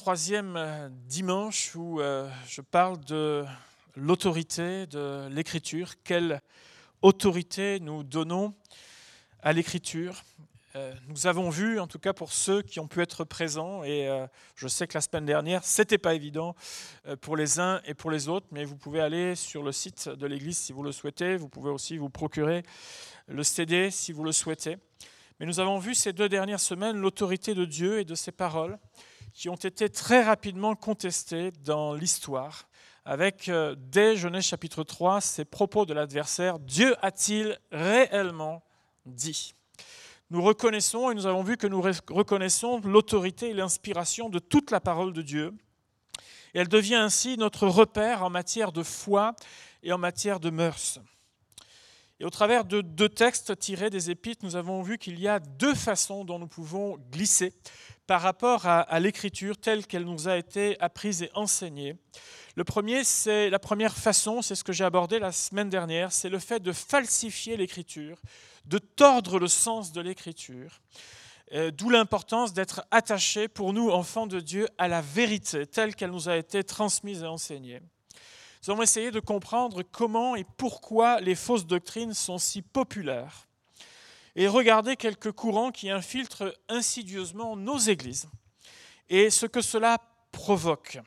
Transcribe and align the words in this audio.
troisième 0.00 0.56
euh, 0.56 0.88
dimanche 1.08 1.76
où 1.76 2.00
euh, 2.00 2.26
je 2.48 2.62
parle 2.62 2.98
de 3.04 3.44
l'autorité 3.96 4.86
de 4.86 5.28
l'écriture. 5.30 5.92
Quelle 6.04 6.40
autorité 7.02 7.80
nous 7.80 8.02
donnons 8.02 8.54
à 9.42 9.52
l'écriture? 9.52 10.22
Euh, 10.74 10.94
Nous 11.08 11.26
avons 11.26 11.50
vu, 11.50 11.78
en 11.78 11.86
tout 11.86 11.98
cas 11.98 12.14
pour 12.14 12.32
ceux 12.32 12.62
qui 12.62 12.80
ont 12.80 12.88
pu 12.88 13.02
être 13.02 13.24
présents, 13.24 13.84
et 13.84 14.08
je 14.54 14.68
sais 14.68 14.86
que 14.86 14.94
la 14.94 15.02
semaine 15.02 15.26
dernière, 15.26 15.64
ce 15.64 15.82
n'était 15.82 15.98
pas 15.98 16.14
évident 16.14 16.56
pour 17.20 17.36
les 17.36 17.60
uns 17.60 17.82
et 17.84 17.92
pour 17.92 18.10
les 18.10 18.30
autres, 18.30 18.46
mais 18.52 18.64
vous 18.64 18.76
pouvez 18.76 19.02
aller 19.02 19.34
sur 19.34 19.62
le 19.62 19.70
site 19.70 20.08
de 20.08 20.26
l'Église 20.26 20.56
si 20.56 20.72
vous 20.72 20.82
le 20.82 20.92
souhaitez. 20.92 21.36
Vous 21.36 21.50
pouvez 21.50 21.70
aussi 21.70 21.98
vous 21.98 22.08
procurer 22.08 22.62
le 23.28 23.42
CD 23.42 23.90
si 23.90 24.12
vous 24.12 24.24
le 24.24 24.32
souhaitez. 24.32 24.78
Mais 25.38 25.44
nous 25.44 25.60
avons 25.60 25.78
vu 25.78 25.94
ces 25.94 26.14
deux 26.14 26.30
dernières 26.30 26.60
semaines 26.60 26.96
l'autorité 26.96 27.54
de 27.54 27.66
Dieu 27.66 28.00
et 28.00 28.06
de 28.06 28.14
ses 28.14 28.32
paroles 28.32 28.78
qui 29.32 29.48
ont 29.48 29.56
été 29.56 29.88
très 29.88 30.22
rapidement 30.22 30.74
contestées 30.74 31.50
dans 31.64 31.94
l'histoire, 31.94 32.68
avec 33.04 33.48
euh, 33.48 33.74
dès 33.78 34.16
Genèse 34.16 34.44
chapitre 34.44 34.84
3 34.84 35.20
ces 35.20 35.44
propos 35.44 35.86
de 35.86 35.94
l'adversaire, 35.94 36.58
Dieu 36.58 36.94
a-t-il 37.02 37.58
réellement 37.72 38.62
dit? 39.06 39.54
Nous 40.30 40.42
reconnaissons, 40.42 41.10
et 41.10 41.14
nous 41.14 41.26
avons 41.26 41.42
vu 41.42 41.56
que 41.56 41.66
nous 41.66 41.80
reconnaissons 41.80 42.80
l'autorité 42.84 43.50
et 43.50 43.54
l'inspiration 43.54 44.28
de 44.28 44.38
toute 44.38 44.70
la 44.70 44.80
parole 44.80 45.12
de 45.12 45.22
Dieu, 45.22 45.52
elle 46.54 46.68
devient 46.68 46.96
ainsi 46.96 47.36
notre 47.36 47.66
repère 47.66 48.22
en 48.22 48.30
matière 48.30 48.72
de 48.72 48.82
foi 48.82 49.34
et 49.82 49.92
en 49.92 49.98
matière 49.98 50.40
de 50.40 50.50
mœurs. 50.50 51.00
Et 52.18 52.24
au 52.24 52.30
travers 52.30 52.64
de 52.64 52.82
deux 52.82 53.08
textes 53.08 53.58
tirés 53.58 53.88
des 53.88 54.10
Épîtres, 54.10 54.44
nous 54.44 54.56
avons 54.56 54.82
vu 54.82 54.98
qu'il 54.98 55.18
y 55.18 55.26
a 55.26 55.38
deux 55.38 55.74
façons 55.74 56.24
dont 56.24 56.38
nous 56.38 56.48
pouvons 56.48 56.98
glisser 57.10 57.54
par 58.10 58.22
rapport 58.22 58.66
à, 58.66 58.98
l'écriture 58.98 59.56
telle 59.56 59.86
qu'elle 59.86 60.02
nous 60.04 60.26
a 60.26 60.36
été 60.36 60.76
apprise 60.80 61.22
et 61.22 61.30
enseignée. 61.36 61.94
Le 62.56 62.64
premier, 62.64 63.04
c'est 63.04 63.50
la 63.50 63.60
première 63.60 63.96
façon, 63.96 64.42
c'est 64.42 64.56
ce 64.56 64.64
que 64.64 64.72
j'ai 64.72 64.82
abordé 64.82 65.20
la 65.20 65.30
semaine 65.30 65.70
dernière, 65.70 66.10
c'est 66.10 66.28
le 66.28 66.40
fait 66.40 66.58
de 66.58 66.72
falsifier 66.72 67.56
l'écriture, 67.56 68.20
de 68.64 68.78
tordre 68.78 69.38
le 69.38 69.46
sens 69.46 69.92
de 69.92 70.00
l'écriture. 70.00 70.80
Euh, 71.52 71.70
d'où 71.70 71.88
l'importance 71.88 72.52
d'être 72.52 72.84
attaché 72.90 73.46
pour 73.46 73.72
nous, 73.72 73.90
enfants 73.90 74.26
de 74.26 74.40
Dieu, 74.40 74.66
à 74.76 74.88
la 74.88 75.02
vérité 75.02 75.64
telle 75.64 75.94
qu'elle 75.94 76.10
nous 76.10 76.28
a 76.28 76.36
été 76.36 76.64
transmise 76.64 77.22
et 77.22 77.26
enseignée. 77.26 77.80
Nous 78.66 78.72
allons 78.72 78.82
essayer 78.82 79.12
de 79.12 79.20
comprendre 79.20 79.84
comment 79.84 80.34
et 80.34 80.44
pourquoi 80.56 81.20
les 81.20 81.36
fausses 81.36 81.64
doctrines 81.64 82.14
sont 82.14 82.38
si 82.38 82.60
populaires 82.60 83.46
et 84.40 84.48
regarder 84.48 84.96
quelques 84.96 85.32
courants 85.32 85.70
qui 85.70 85.90
infiltrent 85.90 86.56
insidieusement 86.70 87.56
nos 87.56 87.76
églises 87.76 88.26
et 89.10 89.28
ce 89.28 89.44
que 89.44 89.60
cela 89.60 89.98
provoque. 90.32 90.98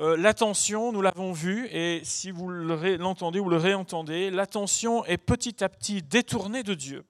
Euh, 0.00 0.16
l'attention, 0.16 0.90
nous 0.90 1.00
l'avons 1.00 1.30
vu, 1.30 1.68
et 1.70 2.00
si 2.02 2.32
vous 2.32 2.50
l'entendez 2.50 3.38
ou 3.38 3.48
le 3.48 3.58
réentendez, 3.58 4.32
l'attention 4.32 5.04
est 5.04 5.18
petit 5.18 5.62
à 5.62 5.68
petit 5.68 6.02
détournée 6.02 6.64
de 6.64 6.74
Dieu 6.74 7.04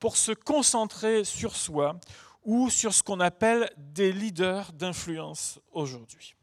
pour 0.00 0.18
se 0.18 0.32
concentrer 0.32 1.24
sur 1.24 1.56
soi 1.56 1.98
ou 2.42 2.68
sur 2.68 2.92
ce 2.92 3.02
qu'on 3.02 3.20
appelle 3.20 3.70
des 3.78 4.12
leaders 4.12 4.70
d'influence 4.74 5.60
aujourd'hui. 5.72 6.34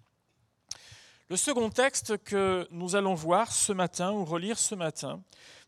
Le 1.30 1.38
second 1.38 1.70
texte 1.70 2.18
que 2.24 2.68
nous 2.72 2.96
allons 2.96 3.14
voir 3.14 3.52
ce 3.52 3.72
matin 3.72 4.12
ou 4.12 4.26
relire 4.26 4.58
ce 4.58 4.74
matin 4.74 5.22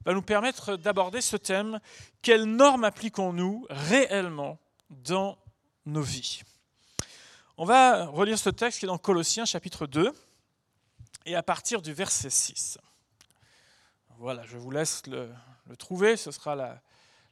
va 0.05 0.13
nous 0.13 0.21
permettre 0.21 0.75
d'aborder 0.75 1.21
ce 1.21 1.37
thème. 1.37 1.79
Quelles 2.21 2.45
normes 2.45 2.83
appliquons-nous 2.83 3.65
réellement 3.69 4.59
dans 4.89 5.37
nos 5.85 6.01
vies? 6.01 6.41
On 7.57 7.65
va 7.65 8.05
relire 8.05 8.39
ce 8.39 8.49
texte 8.49 8.79
qui 8.79 8.85
est 8.85 8.87
dans 8.87 8.97
Colossiens 8.97 9.45
chapitre 9.45 9.87
2 9.87 10.11
et 11.25 11.35
à 11.35 11.43
partir 11.43 11.81
du 11.81 11.93
verset 11.93 12.29
6. 12.29 12.77
Voilà, 14.17 14.45
je 14.45 14.57
vous 14.57 14.71
laisse 14.71 15.03
le, 15.07 15.29
trouver, 15.77 16.17
ce 16.17 16.31
sera 16.31 16.55
la, 16.55 16.81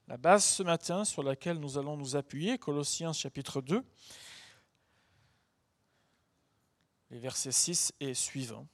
la 0.07 0.17
base 0.17 0.45
ce 0.45 0.63
matin 0.63 1.05
sur 1.05 1.23
laquelle 1.23 1.57
nous 1.57 1.77
allons 1.77 1.97
nous 1.97 2.15
appuyer, 2.15 2.57
Colossiens 2.57 3.13
chapitre 3.13 3.61
2 3.61 3.83
les 7.11 7.19
versets 7.19 7.51
6 7.51 7.93
et 7.99 8.13
suivants. 8.13 8.65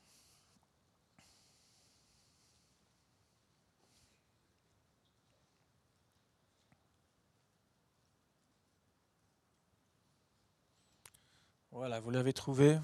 Voilà, 11.77 11.99
vous 11.99 12.09
l'avez 12.09 12.33
trouvé. 12.33 12.79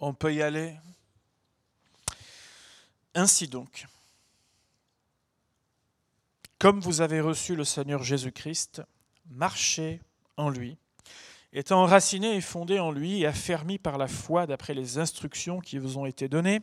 On 0.00 0.12
peut 0.12 0.34
y 0.34 0.42
aller. 0.42 0.76
Ainsi 3.14 3.48
donc, 3.48 3.86
comme 6.58 6.80
vous 6.80 7.00
avez 7.00 7.22
reçu 7.22 7.56
le 7.56 7.64
Seigneur 7.64 8.02
Jésus-Christ, 8.02 8.82
marchez 9.30 10.02
en 10.36 10.50
lui 10.50 10.76
étant 11.54 11.80
enraciné 11.80 12.36
et 12.36 12.42
fondé 12.42 12.78
en 12.78 12.92
lui 12.92 13.22
et 13.22 13.26
affermi 13.26 13.78
par 13.78 13.96
la 13.96 14.08
foi 14.08 14.46
d'après 14.46 14.74
les 14.74 14.98
instructions 14.98 15.60
qui 15.60 15.78
vous 15.78 15.96
ont 15.96 16.04
été 16.04 16.28
données, 16.28 16.60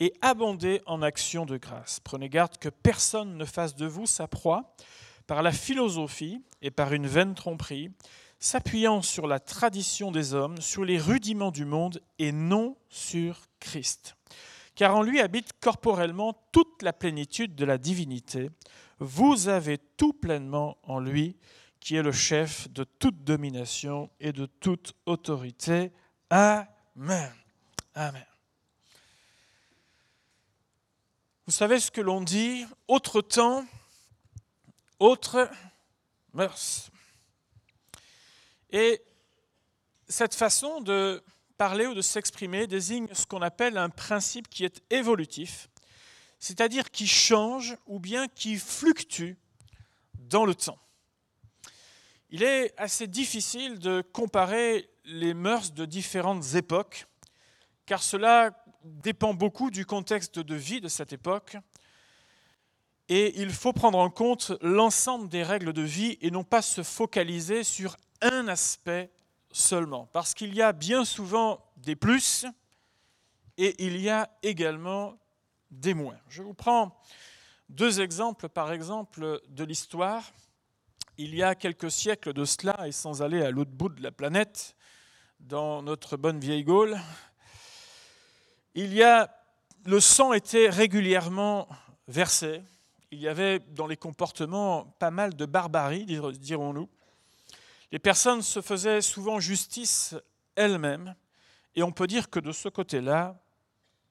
et 0.00 0.12
abondé 0.20 0.82
en 0.84 1.00
actions 1.00 1.46
de 1.46 1.58
grâce. 1.58 2.00
Prenez 2.00 2.28
garde 2.28 2.58
que 2.58 2.70
personne 2.70 3.36
ne 3.36 3.44
fasse 3.44 3.76
de 3.76 3.86
vous 3.86 4.06
sa 4.06 4.26
proie 4.26 4.74
par 5.28 5.44
la 5.44 5.52
philosophie 5.52 6.42
et 6.60 6.72
par 6.72 6.92
une 6.92 7.06
vaine 7.06 7.34
tromperie, 7.34 7.92
s'appuyant 8.40 9.02
sur 9.02 9.26
la 9.26 9.38
tradition 9.38 10.10
des 10.10 10.32
hommes, 10.32 10.60
sur 10.60 10.84
les 10.84 10.98
rudiments 10.98 11.50
du 11.50 11.66
monde 11.66 12.02
et 12.18 12.32
non 12.32 12.76
sur 12.88 13.42
Christ. 13.60 14.16
Car 14.74 14.96
en 14.96 15.02
lui 15.02 15.20
habite 15.20 15.52
corporellement 15.60 16.34
toute 16.52 16.82
la 16.82 16.94
plénitude 16.94 17.54
de 17.54 17.66
la 17.66 17.76
divinité. 17.76 18.50
Vous 18.98 19.48
avez 19.48 19.76
tout 19.78 20.14
pleinement 20.14 20.78
en 20.84 20.98
lui 20.98 21.36
qui 21.80 21.96
est 21.96 22.02
le 22.02 22.12
chef 22.12 22.70
de 22.70 22.84
toute 22.84 23.24
domination 23.24 24.10
et 24.20 24.32
de 24.32 24.46
toute 24.46 24.94
autorité. 25.06 25.92
Amen. 26.30 27.32
Amen. 27.94 28.26
Vous 31.46 31.52
savez 31.52 31.80
ce 31.80 31.90
que 31.90 32.00
l'on 32.00 32.20
dit 32.20 32.64
Autre 32.86 33.20
temps, 33.20 33.66
autre 34.98 35.50
mœurs. 36.32 36.89
Et 38.72 39.02
cette 40.08 40.34
façon 40.34 40.80
de 40.80 41.22
parler 41.56 41.86
ou 41.86 41.94
de 41.94 42.00
s'exprimer 42.00 42.66
désigne 42.66 43.08
ce 43.12 43.26
qu'on 43.26 43.42
appelle 43.42 43.76
un 43.76 43.90
principe 43.90 44.48
qui 44.48 44.64
est 44.64 44.82
évolutif, 44.90 45.68
c'est-à-dire 46.38 46.90
qui 46.90 47.06
change 47.06 47.76
ou 47.86 48.00
bien 48.00 48.28
qui 48.28 48.56
fluctue 48.56 49.34
dans 50.14 50.46
le 50.46 50.54
temps. 50.54 50.78
Il 52.30 52.42
est 52.42 52.72
assez 52.78 53.06
difficile 53.06 53.78
de 53.78 54.02
comparer 54.12 54.88
les 55.04 55.34
mœurs 55.34 55.72
de 55.72 55.84
différentes 55.84 56.54
époques, 56.54 57.06
car 57.86 58.02
cela 58.02 58.52
dépend 58.84 59.34
beaucoup 59.34 59.70
du 59.70 59.84
contexte 59.84 60.38
de 60.38 60.54
vie 60.54 60.80
de 60.80 60.88
cette 60.88 61.12
époque. 61.12 61.56
Et 63.08 63.40
il 63.40 63.50
faut 63.50 63.72
prendre 63.72 63.98
en 63.98 64.08
compte 64.08 64.52
l'ensemble 64.62 65.28
des 65.28 65.42
règles 65.42 65.72
de 65.72 65.82
vie 65.82 66.16
et 66.20 66.30
non 66.30 66.44
pas 66.44 66.62
se 66.62 66.84
focaliser 66.84 67.64
sur 67.64 67.96
un 68.22 68.48
aspect 68.48 69.10
seulement. 69.52 70.06
Parce 70.12 70.34
qu'il 70.34 70.54
y 70.54 70.62
a 70.62 70.72
bien 70.72 71.04
souvent 71.04 71.64
des 71.76 71.96
plus 71.96 72.46
et 73.56 73.84
il 73.84 74.00
y 74.00 74.08
a 74.08 74.30
également 74.42 75.18
des 75.70 75.94
moins. 75.94 76.18
Je 76.28 76.42
vous 76.42 76.54
prends 76.54 77.00
deux 77.68 78.00
exemples, 78.00 78.48
par 78.48 78.72
exemple, 78.72 79.40
de 79.48 79.64
l'histoire 79.64 80.32
il 81.22 81.34
y 81.34 81.42
a 81.42 81.54
quelques 81.54 81.90
siècles 81.90 82.32
de 82.32 82.46
cela, 82.46 82.88
et 82.88 82.92
sans 82.92 83.20
aller 83.20 83.42
à 83.42 83.50
l'autre 83.50 83.72
bout 83.72 83.90
de 83.90 84.02
la 84.02 84.10
planète, 84.10 84.74
dans 85.38 85.82
notre 85.82 86.16
bonne 86.16 86.40
vieille 86.40 86.64
Gaule, 86.64 86.98
il 88.74 88.94
y 88.94 89.02
a, 89.02 89.30
le 89.84 90.00
sang 90.00 90.32
était 90.32 90.70
régulièrement 90.70 91.68
versé. 92.08 92.62
Il 93.10 93.20
y 93.20 93.28
avait 93.28 93.58
dans 93.58 93.86
les 93.86 93.98
comportements 93.98 94.96
pas 94.98 95.10
mal 95.10 95.36
de 95.36 95.44
barbarie, 95.44 96.06
dirons-nous. 96.06 96.88
Les 97.92 97.98
personnes 97.98 98.42
se 98.42 98.60
faisaient 98.60 99.00
souvent 99.00 99.40
justice 99.40 100.14
elles-mêmes, 100.56 101.14
et 101.74 101.82
on 101.82 101.92
peut 101.92 102.06
dire 102.06 102.30
que 102.30 102.40
de 102.40 102.52
ce 102.52 102.68
côté-là, 102.68 103.40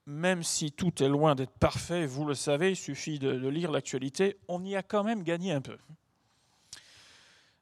même 0.05 0.43
si 0.43 0.71
tout 0.71 1.03
est 1.03 1.07
loin 1.07 1.35
d'être 1.35 1.57
parfait, 1.59 2.05
vous 2.05 2.25
le 2.25 2.33
savez, 2.33 2.71
il 2.71 2.75
suffit 2.75 3.19
de 3.19 3.47
lire 3.47 3.71
l'actualité, 3.71 4.37
on 4.47 4.63
y 4.63 4.75
a 4.75 4.83
quand 4.83 5.03
même 5.03 5.23
gagné 5.23 5.51
un 5.51 5.61
peu. 5.61 5.77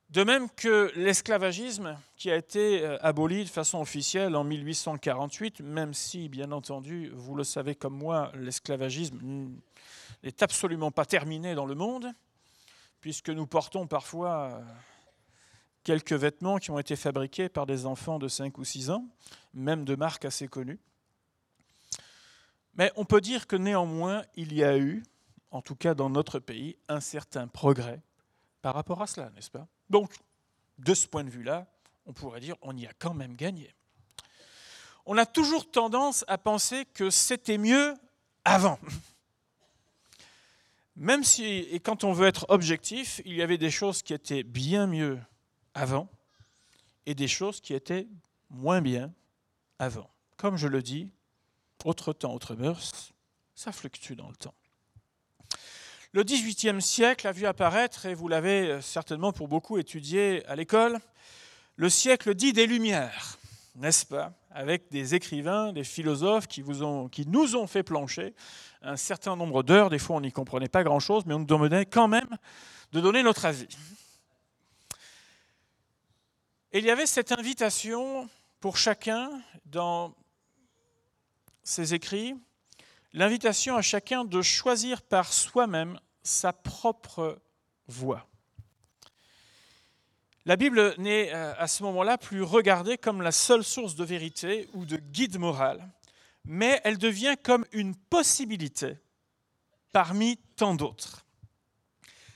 De 0.09 0.23
même 0.23 0.49
que 0.49 0.89
l'esclavagisme, 0.95 1.97
qui 2.15 2.31
a 2.31 2.37
été 2.37 2.81
euh, 2.81 2.97
aboli 3.01 3.43
de 3.43 3.49
façon 3.49 3.81
officielle 3.81 4.37
en 4.37 4.45
1848, 4.45 5.59
même 5.59 5.93
si, 5.93 6.29
bien 6.29 6.53
entendu, 6.53 7.11
vous 7.13 7.35
le 7.35 7.43
savez 7.43 7.75
comme 7.75 7.97
moi, 7.97 8.31
l'esclavagisme 8.35 9.19
n'est 10.23 10.43
absolument 10.43 10.91
pas 10.91 11.03
terminé 11.03 11.55
dans 11.55 11.65
le 11.65 11.75
monde, 11.75 12.13
puisque 13.01 13.29
nous 13.29 13.47
portons 13.47 13.85
parfois 13.85 14.61
quelques 15.87 16.11
vêtements 16.11 16.57
qui 16.57 16.69
ont 16.69 16.79
été 16.79 16.97
fabriqués 16.97 17.47
par 17.47 17.65
des 17.65 17.85
enfants 17.85 18.19
de 18.19 18.27
5 18.27 18.57
ou 18.57 18.65
6 18.65 18.89
ans, 18.89 19.07
même 19.53 19.85
de 19.85 19.95
marques 19.95 20.25
assez 20.25 20.49
connues. 20.49 20.81
Mais 22.73 22.91
on 22.97 23.05
peut 23.05 23.21
dire 23.21 23.47
que 23.47 23.55
néanmoins, 23.55 24.25
il 24.35 24.53
y 24.53 24.65
a 24.65 24.77
eu, 24.77 25.01
en 25.49 25.61
tout 25.61 25.77
cas 25.77 25.93
dans 25.93 26.09
notre 26.09 26.39
pays, 26.39 26.75
un 26.89 26.99
certain 26.99 27.47
progrès 27.47 28.01
par 28.61 28.75
rapport 28.75 29.01
à 29.01 29.07
cela, 29.07 29.29
n'est-ce 29.29 29.49
pas? 29.49 29.65
Donc, 29.89 30.11
de 30.77 30.93
ce 30.93 31.07
point 31.07 31.23
de 31.23 31.29
vue-là, 31.29 31.65
on 32.05 32.11
pourrait 32.11 32.41
dire 32.41 32.57
on 32.61 32.75
y 32.75 32.85
a 32.85 32.91
quand 32.99 33.13
même 33.13 33.37
gagné. 33.37 33.73
On 35.05 35.17
a 35.17 35.25
toujours 35.25 35.71
tendance 35.71 36.25
à 36.27 36.37
penser 36.37 36.83
que 36.83 37.09
c'était 37.09 37.57
mieux 37.57 37.93
avant. 38.43 38.77
Même 40.97 41.23
si, 41.23 41.45
et 41.45 41.79
quand 41.79 42.03
on 42.03 42.11
veut 42.11 42.27
être 42.27 42.45
objectif, 42.49 43.21
il 43.23 43.35
y 43.35 43.41
avait 43.41 43.57
des 43.57 43.71
choses 43.71 44.03
qui 44.03 44.13
étaient 44.13 44.43
bien 44.43 44.85
mieux 44.85 45.17
avant 45.77 46.09
et 47.05 47.13
des 47.15 47.27
choses 47.27 47.61
qui 47.61 47.73
étaient 47.73 48.07
moins 48.49 48.81
bien 48.81 49.13
avant. 49.79 50.09
Comme 50.35 50.57
je 50.57 50.67
le 50.67 50.81
dis, 50.81 51.11
autre 51.85 52.13
temps, 52.13 52.33
autre 52.33 52.55
mœurs, 52.55 53.13
ça 53.55 53.71
fluctue 53.71 54.13
dans 54.13 54.27
le 54.27 54.35
temps. 54.35 54.55
Le 56.13 56.23
XVIIIe 56.23 56.81
siècle 56.81 57.27
a 57.27 57.31
vu 57.31 57.45
apparaître, 57.45 58.07
et 58.07 58.13
vous 58.13 58.27
l'avez 58.27 58.81
certainement 58.81 59.31
pour 59.31 59.47
beaucoup 59.47 59.77
étudié 59.77 60.43
à 60.47 60.55
l'école, 60.55 60.99
le 61.75 61.89
siècle 61.89 62.33
dit 62.33 62.53
des 62.53 62.65
Lumières, 62.65 63.37
n'est-ce 63.75 64.05
pas? 64.05 64.33
Avec 64.49 64.89
des 64.89 65.13
écrivains, 65.13 65.71
des 65.73 65.83
philosophes 65.83 66.47
qui, 66.47 66.63
vous 66.63 67.07
qui 67.09 67.27
nous 67.27 67.55
ont 67.55 67.67
fait 67.67 67.83
plancher 67.83 68.33
un 68.81 68.95
certain 68.97 69.35
nombre 69.35 69.61
d'heures. 69.61 69.91
Des 69.91 69.99
fois, 69.99 70.15
on 70.15 70.21
n'y 70.21 70.31
comprenait 70.31 70.69
pas 70.69 70.83
grand-chose, 70.83 71.23
mais 71.27 71.35
on 71.35 71.39
nous 71.39 71.45
demandait 71.45 71.85
quand 71.85 72.07
même 72.07 72.37
de 72.93 72.99
donner 72.99 73.21
notre 73.21 73.45
avis. 73.45 73.67
Il 76.73 76.83
y 76.83 76.91
avait 76.91 77.05
cette 77.05 77.31
invitation 77.31 78.29
pour 78.59 78.75
chacun 78.75 79.41
dans 79.65 80.13
ses 81.63 81.93
écrits, 81.93 82.35
l'invitation 83.13 83.77
à 83.77 83.81
chacun 83.81 84.25
de 84.25 84.41
choisir 84.41 85.01
par 85.01 85.31
soi-même 85.31 85.97
sa 86.23 86.51
propre 86.51 87.39
voie. 87.87 88.27
La 90.45 90.57
Bible 90.57 90.93
n'est 90.97 91.33
euh, 91.33 91.53
à 91.57 91.67
ce 91.67 91.83
moment-là 91.83 92.17
plus 92.17 92.43
regardée 92.43 92.97
comme 92.97 93.21
la 93.21 93.31
seule 93.31 93.63
source 93.63 93.95
de 93.95 94.03
vérité 94.03 94.69
ou 94.73 94.85
de 94.85 94.97
guide 94.97 95.39
moral, 95.39 95.89
mais 96.43 96.81
elle 96.83 96.97
devient 96.97 97.35
comme 97.41 97.65
une 97.71 97.95
possibilité 97.95 98.97
parmi 99.93 100.35
tant 100.57 100.75
d'autres. 100.75 101.25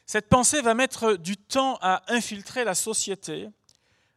Cette 0.05 0.29
pensée 0.29 0.61
va 0.61 0.73
mettre 0.73 1.15
du 1.15 1.35
temps 1.35 1.77
à 1.81 2.03
infiltrer 2.07 2.63
la 2.63 2.75
société, 2.75 3.49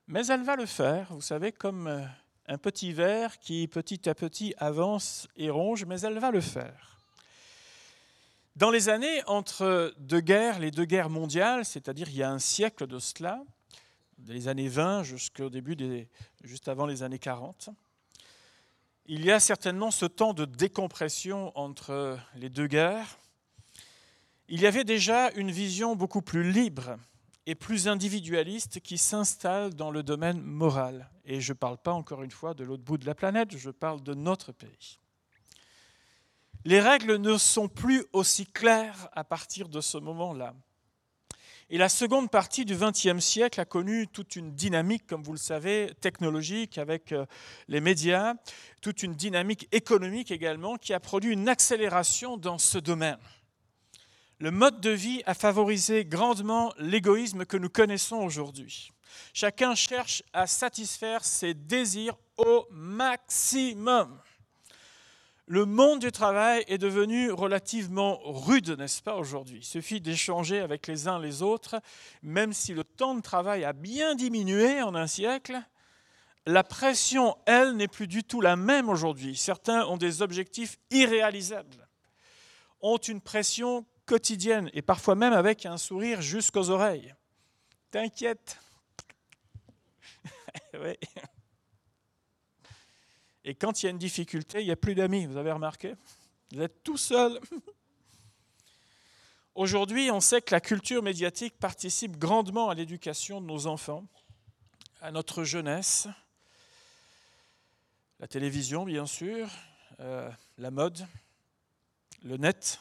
mais 0.06 0.26
elle 0.26 0.42
va 0.42 0.56
le 0.56 0.66
faire, 0.66 1.12
vous 1.12 1.22
savez, 1.22 1.52
comme 1.52 1.86
euh, 1.86 2.04
un 2.46 2.58
petit 2.58 2.92
ver 2.92 3.38
qui 3.38 3.66
petit 3.68 4.08
à 4.08 4.14
petit 4.14 4.54
avance 4.58 5.28
et 5.36 5.50
ronge, 5.50 5.84
mais 5.86 6.00
elle 6.00 6.18
va 6.18 6.30
le 6.30 6.40
faire. 6.40 6.98
Dans 8.56 8.70
les 8.70 8.88
années 8.88 9.22
entre 9.26 9.94
deux 9.98 10.20
guerres, 10.20 10.60
les 10.60 10.70
deux 10.70 10.84
guerres 10.84 11.10
mondiales, 11.10 11.64
c'est-à-dire 11.64 12.08
il 12.08 12.16
y 12.16 12.22
a 12.22 12.30
un 12.30 12.38
siècle 12.38 12.86
de 12.86 12.98
cela, 12.98 13.42
des 14.18 14.46
années 14.46 14.68
20 14.68 15.02
jusqu'au 15.02 15.50
début, 15.50 15.74
des, 15.74 16.08
juste 16.44 16.68
avant 16.68 16.86
les 16.86 17.02
années 17.02 17.18
40, 17.18 17.70
il 19.06 19.24
y 19.24 19.32
a 19.32 19.40
certainement 19.40 19.90
ce 19.90 20.06
temps 20.06 20.34
de 20.34 20.44
décompression 20.44 21.52
entre 21.58 22.18
les 22.36 22.48
deux 22.48 22.66
guerres. 22.66 23.18
Il 24.48 24.60
y 24.60 24.66
avait 24.66 24.84
déjà 24.84 25.30
une 25.32 25.50
vision 25.50 25.96
beaucoup 25.96 26.22
plus 26.22 26.50
libre 26.50 26.96
et 27.46 27.54
plus 27.54 27.88
individualiste 27.88 28.80
qui 28.80 28.98
s'installe 28.98 29.74
dans 29.74 29.90
le 29.90 30.02
domaine 30.02 30.40
moral. 30.40 31.10
Et 31.24 31.40
je 31.40 31.52
ne 31.52 31.58
parle 31.58 31.78
pas 31.78 31.92
encore 31.92 32.22
une 32.22 32.30
fois 32.30 32.54
de 32.54 32.64
l'autre 32.64 32.82
bout 32.82 32.98
de 32.98 33.06
la 33.06 33.14
planète, 33.14 33.56
je 33.56 33.70
parle 33.70 34.02
de 34.02 34.14
notre 34.14 34.52
pays. 34.52 34.98
Les 36.64 36.80
règles 36.80 37.16
ne 37.16 37.36
sont 37.36 37.68
plus 37.68 38.04
aussi 38.12 38.46
claires 38.46 39.08
à 39.12 39.24
partir 39.24 39.68
de 39.68 39.82
ce 39.82 39.98
moment-là. 39.98 40.54
Et 41.70 41.78
la 41.78 41.88
seconde 41.88 42.30
partie 42.30 42.64
du 42.64 42.76
XXe 42.76 43.24
siècle 43.24 43.60
a 43.60 43.64
connu 43.64 44.06
toute 44.08 44.36
une 44.36 44.54
dynamique, 44.54 45.06
comme 45.06 45.22
vous 45.22 45.32
le 45.32 45.38
savez, 45.38 45.92
technologique 46.00 46.78
avec 46.78 47.12
euh, 47.12 47.24
les 47.68 47.80
médias, 47.80 48.34
toute 48.82 49.02
une 49.02 49.14
dynamique 49.14 49.68
économique 49.72 50.30
également 50.30 50.76
qui 50.76 50.92
a 50.92 51.00
produit 51.00 51.32
une 51.32 51.48
accélération 51.48 52.36
dans 52.36 52.58
ce 52.58 52.78
domaine. 52.78 53.18
Le 54.40 54.50
mode 54.50 54.80
de 54.80 54.90
vie 54.90 55.22
a 55.26 55.34
favorisé 55.34 56.04
grandement 56.04 56.72
l'égoïsme 56.78 57.44
que 57.44 57.56
nous 57.56 57.68
connaissons 57.68 58.16
aujourd'hui. 58.16 58.90
Chacun 59.32 59.76
cherche 59.76 60.24
à 60.32 60.48
satisfaire 60.48 61.24
ses 61.24 61.54
désirs 61.54 62.16
au 62.36 62.66
maximum. 62.72 64.20
Le 65.46 65.66
monde 65.66 66.00
du 66.00 66.10
travail 66.10 66.64
est 66.66 66.78
devenu 66.78 67.30
relativement 67.30 68.18
rude, 68.24 68.70
n'est-ce 68.70 69.02
pas, 69.02 69.14
aujourd'hui? 69.16 69.58
Il 69.58 69.64
suffit 69.64 70.00
d'échanger 70.00 70.58
avec 70.58 70.86
les 70.88 71.06
uns 71.06 71.20
les 71.20 71.42
autres, 71.42 71.80
même 72.22 72.52
si 72.52 72.74
le 72.74 72.82
temps 72.82 73.14
de 73.14 73.20
travail 73.20 73.64
a 73.64 73.72
bien 73.72 74.14
diminué 74.14 74.82
en 74.82 74.94
un 74.94 75.06
siècle, 75.06 75.62
la 76.46 76.64
pression, 76.64 77.36
elle, 77.46 77.76
n'est 77.76 77.88
plus 77.88 78.08
du 78.08 78.24
tout 78.24 78.40
la 78.40 78.56
même 78.56 78.88
aujourd'hui. 78.88 79.36
Certains 79.36 79.86
ont 79.86 79.96
des 79.96 80.22
objectifs 80.22 80.78
irréalisables, 80.90 81.88
ont 82.80 82.96
une 82.96 83.20
pression 83.20 83.86
quotidienne 84.06 84.70
et 84.72 84.82
parfois 84.82 85.14
même 85.14 85.32
avec 85.32 85.66
un 85.66 85.78
sourire 85.78 86.22
jusqu'aux 86.22 86.70
oreilles. 86.70 87.14
T'inquiète. 87.90 88.58
Et 93.46 93.54
quand 93.54 93.82
il 93.82 93.86
y 93.86 93.88
a 93.88 93.90
une 93.90 93.98
difficulté, 93.98 94.60
il 94.60 94.64
n'y 94.64 94.72
a 94.72 94.76
plus 94.76 94.94
d'amis, 94.94 95.26
vous 95.26 95.36
avez 95.36 95.52
remarqué? 95.52 95.94
Vous 96.52 96.62
êtes 96.62 96.82
tout 96.82 96.96
seul. 96.96 97.38
Aujourd'hui, 99.54 100.10
on 100.10 100.20
sait 100.20 100.40
que 100.40 100.54
la 100.54 100.60
culture 100.60 101.02
médiatique 101.02 101.58
participe 101.58 102.16
grandement 102.16 102.70
à 102.70 102.74
l'éducation 102.74 103.40
de 103.40 103.46
nos 103.46 103.66
enfants, 103.66 104.04
à 105.00 105.12
notre 105.12 105.44
jeunesse. 105.44 106.08
La 108.18 108.26
télévision, 108.26 108.84
bien 108.84 109.06
sûr, 109.06 109.48
euh, 110.00 110.30
la 110.58 110.70
mode, 110.70 111.06
le 112.24 112.36
net, 112.36 112.80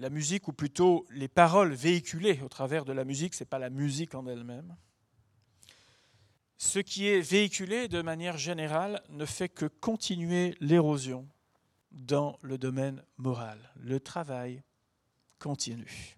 la 0.00 0.10
musique, 0.10 0.48
ou 0.48 0.52
plutôt 0.52 1.06
les 1.10 1.28
paroles 1.28 1.72
véhiculées 1.72 2.40
au 2.42 2.48
travers 2.48 2.84
de 2.84 2.92
la 2.92 3.04
musique, 3.04 3.34
ce 3.34 3.44
n'est 3.44 3.48
pas 3.48 3.58
la 3.58 3.70
musique 3.70 4.14
en 4.14 4.26
elle-même. 4.26 4.76
Ce 6.56 6.78
qui 6.78 7.06
est 7.06 7.20
véhiculé 7.20 7.88
de 7.88 8.02
manière 8.02 8.36
générale 8.36 9.02
ne 9.08 9.24
fait 9.24 9.48
que 9.48 9.66
continuer 9.66 10.56
l'érosion 10.60 11.26
dans 11.92 12.38
le 12.42 12.58
domaine 12.58 13.02
moral. 13.16 13.58
Le 13.76 13.98
travail 14.00 14.62
continue. 15.38 16.16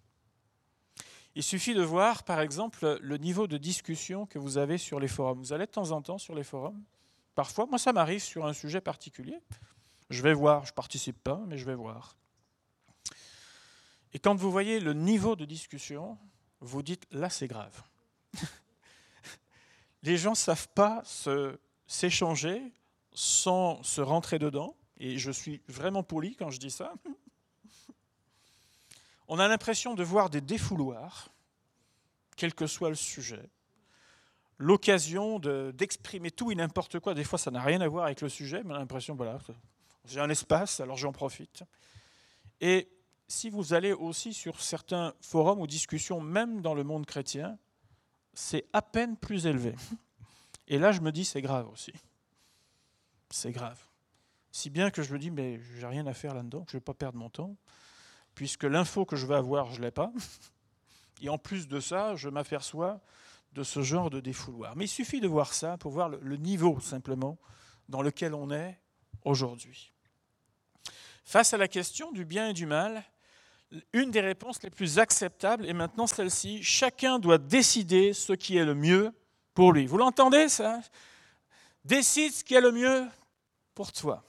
Il 1.35 1.43
suffit 1.43 1.75
de 1.75 1.83
voir, 1.83 2.25
par 2.25 2.41
exemple, 2.41 2.99
le 3.01 3.17
niveau 3.17 3.47
de 3.47 3.57
discussion 3.57 4.27
que 4.27 4.39
vous 4.39 4.59
avez 4.59 4.79
sur 4.79 5.01
les 5.01 5.09
forums. 5.09 5.39
Vous 5.39 5.53
allez 5.53 5.67
de 5.67 5.71
temps 5.71 5.93
en 5.93 6.03
temps 6.03 6.19
sur 6.19 6.35
les 6.35 6.45
forums 6.45 6.83
Parfois, 7.35 7.67
moi, 7.67 7.79
ça 7.79 7.93
m'arrive 7.93 8.21
sur 8.21 8.45
un 8.45 8.53
sujet 8.53 8.83
particulier. 8.83 9.39
Je 10.11 10.23
vais 10.23 10.35
voir, 10.35 10.67
je 10.67 10.73
ne 10.73 10.75
participe 10.75 11.23
pas, 11.23 11.41
mais 11.47 11.57
je 11.57 11.65
vais 11.65 11.75
voir. 11.75 12.17
Et 14.13 14.19
quand 14.19 14.35
vous 14.35 14.51
voyez 14.51 14.81
le 14.81 14.93
niveau 14.93 15.37
de 15.37 15.45
discussion, 15.45 16.19
vous 16.61 16.83
dites, 16.83 17.07
là, 17.11 17.31
c'est 17.31 17.49
grave. 17.49 17.83
Les 20.03 20.17
gens 20.17 20.31
ne 20.31 20.37
savent 20.37 20.69
pas 20.69 21.03
s'échanger 21.87 22.63
sans 23.15 23.83
se 23.83 24.01
rentrer 24.01 24.39
dedans. 24.39 24.77
Et 24.99 25.19
je 25.19 25.31
suis 25.31 25.63
vraiment 25.69 26.03
poli 26.03 26.37
quand 26.37 26.51
je 26.51 26.61
dis 26.61 26.71
ça. 26.71 26.95
On 29.29 29.39
a 29.39 29.49
l'impression 29.49 29.95
de 29.95 30.05
voir 30.05 30.31
des 30.31 30.41
défouloirs, 30.41 31.31
quel 32.37 32.55
que 32.55 32.67
soit 32.67 32.91
le 32.91 32.95
sujet. 32.95 33.51
L'occasion 34.59 35.39
d'exprimer 35.39 36.31
tout 36.31 36.53
et 36.53 36.55
n'importe 36.55 37.01
quoi. 37.01 37.15
Des 37.15 37.25
fois, 37.25 37.39
ça 37.39 37.51
n'a 37.51 37.63
rien 37.63 37.81
à 37.81 37.89
voir 37.89 38.05
avec 38.05 38.21
le 38.21 38.29
sujet, 38.29 38.63
mais 38.65 38.73
on 38.73 38.77
a 38.77 38.79
l'impression, 38.79 39.15
voilà, 39.15 39.39
j'ai 40.05 40.21
un 40.21 40.29
espace, 40.29 40.81
alors 40.81 40.97
j'en 40.97 41.13
profite. 41.13 41.65
Et 42.61 42.89
si 43.29 43.51
vous 43.51 43.73
allez 43.73 43.93
aussi 43.93 44.35
sur 44.35 44.61
certains 44.61 45.15
forums 45.21 45.61
ou 45.61 45.67
discussions, 45.67 46.21
même 46.21 46.61
dans 46.61 46.75
le 46.75 46.85
monde 46.85 47.07
chrétien, 47.07 47.59
c'est 48.35 48.67
à 48.73 48.83
peine 48.83 49.17
plus 49.17 49.47
élevé. 49.47 49.75
Et 50.69 50.79
là, 50.79 50.93
je 50.93 51.01
me 51.01 51.13
dis, 51.13 51.25
c'est 51.25 51.43
grave 51.43 51.69
aussi. 51.69 51.93
C'est 53.31 53.53
grave. 53.53 53.83
Si 54.51 54.69
bien 54.71 54.91
que 54.91 55.03
je 55.03 55.13
me 55.13 55.19
dis, 55.19 55.31
mais 55.31 55.61
j'ai 55.79 55.87
rien 55.87 56.07
à 56.07 56.15
faire 56.15 56.35
là-dedans, 56.35 56.65
je 56.69 56.77
ne 56.77 56.81
vais 56.81 56.85
pas 56.85 56.95
perdre 56.95 57.19
mon 57.19 57.31
temps, 57.31 57.57
puisque 58.35 58.65
l'info 58.65 59.05
que 59.05 59.17
je 59.17 59.27
vais 59.27 59.35
avoir, 59.35 59.71
je 59.73 59.79
ne 59.79 59.87
l'ai 59.87 59.91
pas. 59.91 60.13
Et 61.23 61.29
en 61.29 61.39
plus 61.39 61.69
de 61.69 61.81
ça, 61.81 62.15
je 62.17 62.29
m'aperçois 62.29 63.01
de 63.53 63.63
ce 63.63 63.83
genre 63.83 64.11
de 64.11 64.21
défouloir. 64.21 64.77
Mais 64.77 64.85
il 64.85 64.89
suffit 64.89 65.21
de 65.21 65.29
voir 65.29 65.55
ça 65.55 65.79
pour 65.79 65.93
voir 65.93 66.09
le 66.09 66.37
niveau 66.37 66.81
simplement 66.81 67.39
dans 67.89 68.03
lequel 68.03 68.35
on 68.35 68.51
est 68.51 68.79
aujourd'hui. 69.25 69.93
Face 71.25 71.55
à 71.55 71.57
la 71.57 71.69
question 71.69 72.13
du 72.13 72.25
bien 72.25 72.49
et 72.49 72.53
du 72.53 72.67
mal, 72.67 73.05
une 73.93 74.11
des 74.11 74.21
réponses 74.21 74.63
les 74.63 74.71
plus 74.71 74.99
acceptables 74.99 75.67
est 75.67 75.73
maintenant 75.73 76.07
celle-ci. 76.07 76.63
Chacun 76.63 77.19
doit 77.19 77.39
décider 77.39 78.13
ce 78.13 78.33
qui 78.33 78.57
est 78.57 78.65
le 78.65 78.75
mieux 78.75 79.13
pour 79.55 79.73
lui. 79.73 79.87
Vous 79.87 79.99
l'entendez 79.99 80.49
ça? 80.49 80.81
Décide 81.85 82.33
ce 82.33 82.45
qui 82.45 82.55
est 82.55 82.61
le 82.61 82.73
mieux 82.73 83.07
pour 83.75 83.93
toi. 83.93 84.25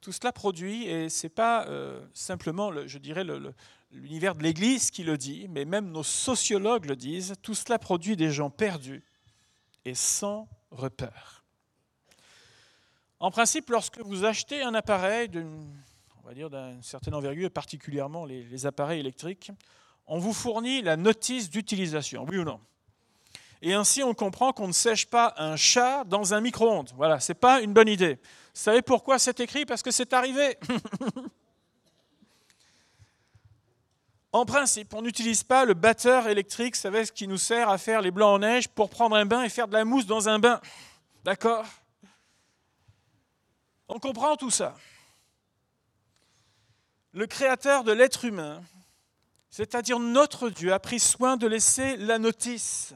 Tout 0.00 0.12
cela 0.12 0.32
produit, 0.32 0.86
et 0.86 1.08
ce 1.08 1.26
n'est 1.26 1.30
pas 1.30 1.66
euh, 1.66 2.00
simplement, 2.14 2.72
je 2.86 2.98
dirais, 2.98 3.24
l'univers 3.90 4.34
de 4.34 4.42
l'Église 4.42 4.90
qui 4.90 5.02
le 5.02 5.18
dit, 5.18 5.46
mais 5.50 5.66
même 5.66 5.90
nos 5.90 6.02
sociologues 6.02 6.86
le 6.86 6.96
disent, 6.96 7.34
tout 7.42 7.54
cela 7.54 7.78
produit 7.78 8.16
des 8.16 8.30
gens 8.30 8.48
perdus 8.48 9.04
et 9.84 9.94
sans 9.94 10.48
repère. 10.70 11.44
En 13.18 13.30
principe, 13.30 13.68
lorsque 13.68 14.00
vous 14.00 14.24
achetez 14.24 14.62
un 14.62 14.72
appareil 14.72 15.28
d'une 15.28 15.70
va 16.30 16.34
dire 16.34 16.48
d'une 16.48 16.82
certaine 16.84 17.14
envergure, 17.14 17.46
et 17.46 17.50
particulièrement 17.50 18.24
les, 18.24 18.44
les, 18.44 18.64
appareils 18.64 19.00
électriques, 19.00 19.50
on 20.06 20.20
vous 20.20 20.32
fournit 20.32 20.80
la 20.80 20.96
notice 20.96 21.50
d'utilisation, 21.50 22.24
oui 22.28 22.38
ou 22.38 22.44
non 22.44 22.60
Et 23.62 23.74
ainsi, 23.74 24.04
on 24.04 24.14
comprend 24.14 24.52
qu'on 24.52 24.68
ne 24.68 24.72
sèche 24.72 25.06
pas 25.06 25.34
un 25.38 25.56
chat 25.56 26.04
dans 26.04 26.32
un 26.32 26.40
micro-ondes. 26.40 26.92
Voilà, 26.94 27.18
ce 27.18 27.32
n'est 27.32 27.38
pas 27.38 27.60
une 27.60 27.72
bonne 27.72 27.88
idée. 27.88 28.14
Vous 28.14 28.60
savez 28.60 28.80
pourquoi 28.80 29.18
c'est 29.18 29.40
écrit? 29.40 29.66
Parce 29.66 29.82
que 29.82 29.90
c'est 29.90 30.12
arrivé. 30.12 30.56
en 34.32 34.46
principe, 34.46 34.94
on 34.94 35.02
n'utilise 35.02 35.42
pas 35.42 35.64
le 35.64 35.74
batteur 35.74 36.28
électrique, 36.28 36.76
vous 36.76 36.80
savez, 36.80 37.06
ce 37.06 37.10
qui 37.10 37.26
nous 37.26 37.38
sert 37.38 37.68
à 37.68 37.76
faire 37.76 38.02
les 38.02 38.12
blancs 38.12 38.36
en 38.36 38.38
neige 38.38 38.68
pour 38.68 38.88
prendre 38.88 39.16
un 39.16 39.26
bain 39.26 39.42
et 39.42 39.48
faire 39.48 39.66
de 39.66 39.72
la 39.72 39.84
mousse 39.84 40.06
dans 40.06 40.28
un 40.28 40.38
bain. 40.38 40.60
D'accord? 41.24 41.66
On 43.88 43.98
comprend 43.98 44.36
tout 44.36 44.50
ça 44.50 44.76
le 47.12 47.26
créateur 47.26 47.84
de 47.84 47.92
l'être 47.92 48.24
humain, 48.24 48.62
c'est-à-dire 49.50 49.98
notre 49.98 50.48
Dieu, 50.48 50.72
a 50.72 50.78
pris 50.78 51.00
soin 51.00 51.36
de 51.36 51.46
laisser 51.46 51.96
la 51.96 52.18
notice. 52.18 52.94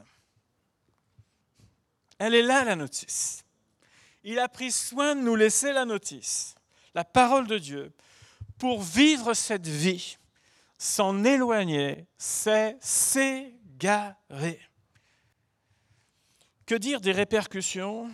Elle 2.17 2.33
est 2.33 2.41
là, 2.41 2.63
la 2.63 2.75
notice. 2.75 3.43
Il 4.23 4.39
a 4.39 4.47
pris 4.47 4.71
soin 4.71 5.15
de 5.15 5.21
nous 5.21 5.35
laisser 5.35 5.73
la 5.73 5.85
notice, 5.85 6.55
la 6.93 7.03
parole 7.03 7.47
de 7.47 7.57
Dieu, 7.57 7.91
pour 8.57 8.81
vivre 8.81 9.33
cette 9.33 9.67
vie, 9.67 10.17
s'en 10.77 11.23
éloigner, 11.23 12.07
c'est 12.17 12.77
s'égarer. 12.81 14.59
Que 16.65 16.75
dire 16.75 17.01
des 17.01 17.11
répercussions? 17.11 18.09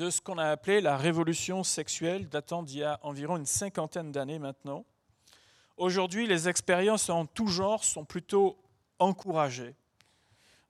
De 0.00 0.08
ce 0.08 0.22
qu'on 0.22 0.38
a 0.38 0.46
appelé 0.46 0.80
la 0.80 0.96
révolution 0.96 1.62
sexuelle 1.62 2.26
datant 2.26 2.62
d'il 2.62 2.78
y 2.78 2.84
a 2.84 2.98
environ 3.02 3.36
une 3.36 3.44
cinquantaine 3.44 4.10
d'années 4.10 4.38
maintenant. 4.38 4.86
Aujourd'hui, 5.76 6.26
les 6.26 6.48
expériences 6.48 7.10
en 7.10 7.26
tout 7.26 7.48
genre 7.48 7.84
sont 7.84 8.06
plutôt 8.06 8.56
encouragées, 8.98 9.74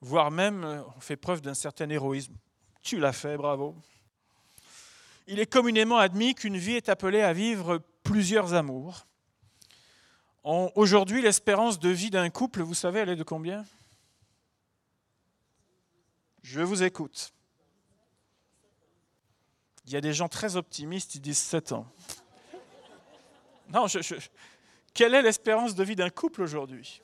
voire 0.00 0.32
même 0.32 0.64
euh, 0.64 0.82
on 0.96 1.00
fait 1.00 1.16
preuve 1.16 1.42
d'un 1.42 1.54
certain 1.54 1.88
héroïsme. 1.88 2.34
Tu 2.82 2.98
l'as 2.98 3.12
fait, 3.12 3.36
bravo. 3.36 3.76
Il 5.28 5.38
est 5.38 5.46
communément 5.46 5.98
admis 5.98 6.34
qu'une 6.34 6.56
vie 6.56 6.74
est 6.74 6.88
appelée 6.88 7.22
à 7.22 7.32
vivre 7.32 7.80
plusieurs 8.02 8.54
amours. 8.54 9.06
Aujourd'hui, 10.42 11.22
l'espérance 11.22 11.78
de 11.78 11.90
vie 11.90 12.10
d'un 12.10 12.30
couple, 12.30 12.62
vous 12.62 12.74
savez, 12.74 12.98
elle 12.98 13.10
est 13.10 13.16
de 13.16 13.22
combien? 13.22 13.64
Je 16.42 16.62
vous 16.62 16.82
écoute. 16.82 17.32
Il 19.90 19.94
y 19.94 19.96
a 19.96 20.00
des 20.00 20.12
gens 20.12 20.28
très 20.28 20.54
optimistes, 20.54 21.16
ils 21.16 21.20
disent 21.20 21.38
7 21.38 21.72
ans. 21.72 21.84
Non, 23.70 23.88
je, 23.88 23.98
quelle 24.94 25.14
est 25.16 25.22
l'espérance 25.22 25.74
de 25.74 25.82
vie 25.82 25.96
d'un 25.96 26.10
couple 26.10 26.42
aujourd'hui? 26.42 27.02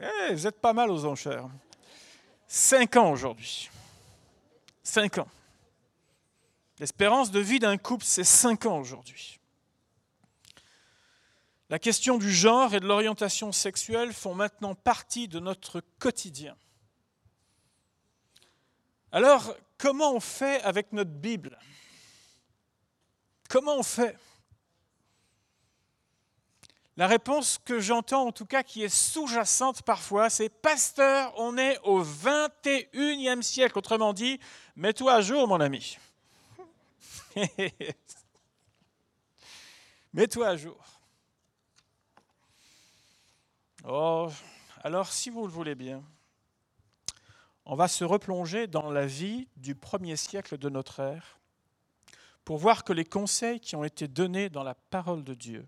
Eh, 0.00 0.32
Vous 0.32 0.46
êtes 0.46 0.58
pas 0.58 0.72
mal 0.72 0.90
aux 0.90 1.04
enchères. 1.04 1.50
5 2.46 2.96
ans 2.96 3.10
aujourd'hui. 3.10 3.68
5 4.82 5.18
ans. 5.18 5.28
L'espérance 6.78 7.30
de 7.30 7.40
vie 7.40 7.58
d'un 7.58 7.76
couple, 7.76 8.06
c'est 8.06 8.24
5 8.24 8.64
ans 8.64 8.78
aujourd'hui. 8.78 9.38
La 11.68 11.78
question 11.78 12.16
du 12.16 12.32
genre 12.32 12.72
et 12.72 12.80
de 12.80 12.86
l'orientation 12.86 13.52
sexuelle 13.52 14.14
font 14.14 14.34
maintenant 14.34 14.74
partie 14.74 15.28
de 15.28 15.40
notre 15.40 15.82
quotidien. 15.98 16.56
Alors, 19.16 19.56
comment 19.78 20.12
on 20.12 20.20
fait 20.20 20.60
avec 20.60 20.92
notre 20.92 21.10
Bible? 21.10 21.58
Comment 23.48 23.78
on 23.78 23.82
fait? 23.82 24.14
La 26.98 27.06
réponse 27.06 27.56
que 27.64 27.80
j'entends, 27.80 28.26
en 28.26 28.32
tout 28.32 28.44
cas, 28.44 28.62
qui 28.62 28.82
est 28.82 28.94
sous-jacente 28.94 29.80
parfois, 29.80 30.28
c'est 30.28 30.50
Pasteur, 30.50 31.32
on 31.38 31.56
est 31.56 31.78
au 31.84 32.04
21e 32.04 33.40
siècle. 33.40 33.78
Autrement 33.78 34.12
dit, 34.12 34.38
mets-toi 34.76 35.14
à 35.14 35.22
jour, 35.22 35.48
mon 35.48 35.60
ami. 35.62 35.96
mets-toi 40.12 40.46
à 40.46 40.56
jour. 40.58 40.84
Oh, 43.88 44.28
alors, 44.84 45.10
si 45.10 45.30
vous 45.30 45.46
le 45.46 45.52
voulez 45.52 45.74
bien, 45.74 46.02
on 47.66 47.74
va 47.74 47.88
se 47.88 48.04
replonger 48.04 48.68
dans 48.68 48.90
la 48.90 49.06
vie 49.06 49.48
du 49.56 49.74
premier 49.74 50.16
siècle 50.16 50.56
de 50.56 50.68
notre 50.68 51.00
ère 51.00 51.40
pour 52.44 52.58
voir 52.58 52.84
que 52.84 52.92
les 52.92 53.04
conseils 53.04 53.58
qui 53.58 53.74
ont 53.74 53.82
été 53.82 54.06
donnés 54.06 54.48
dans 54.48 54.62
la 54.62 54.76
parole 54.76 55.24
de 55.24 55.34
Dieu, 55.34 55.66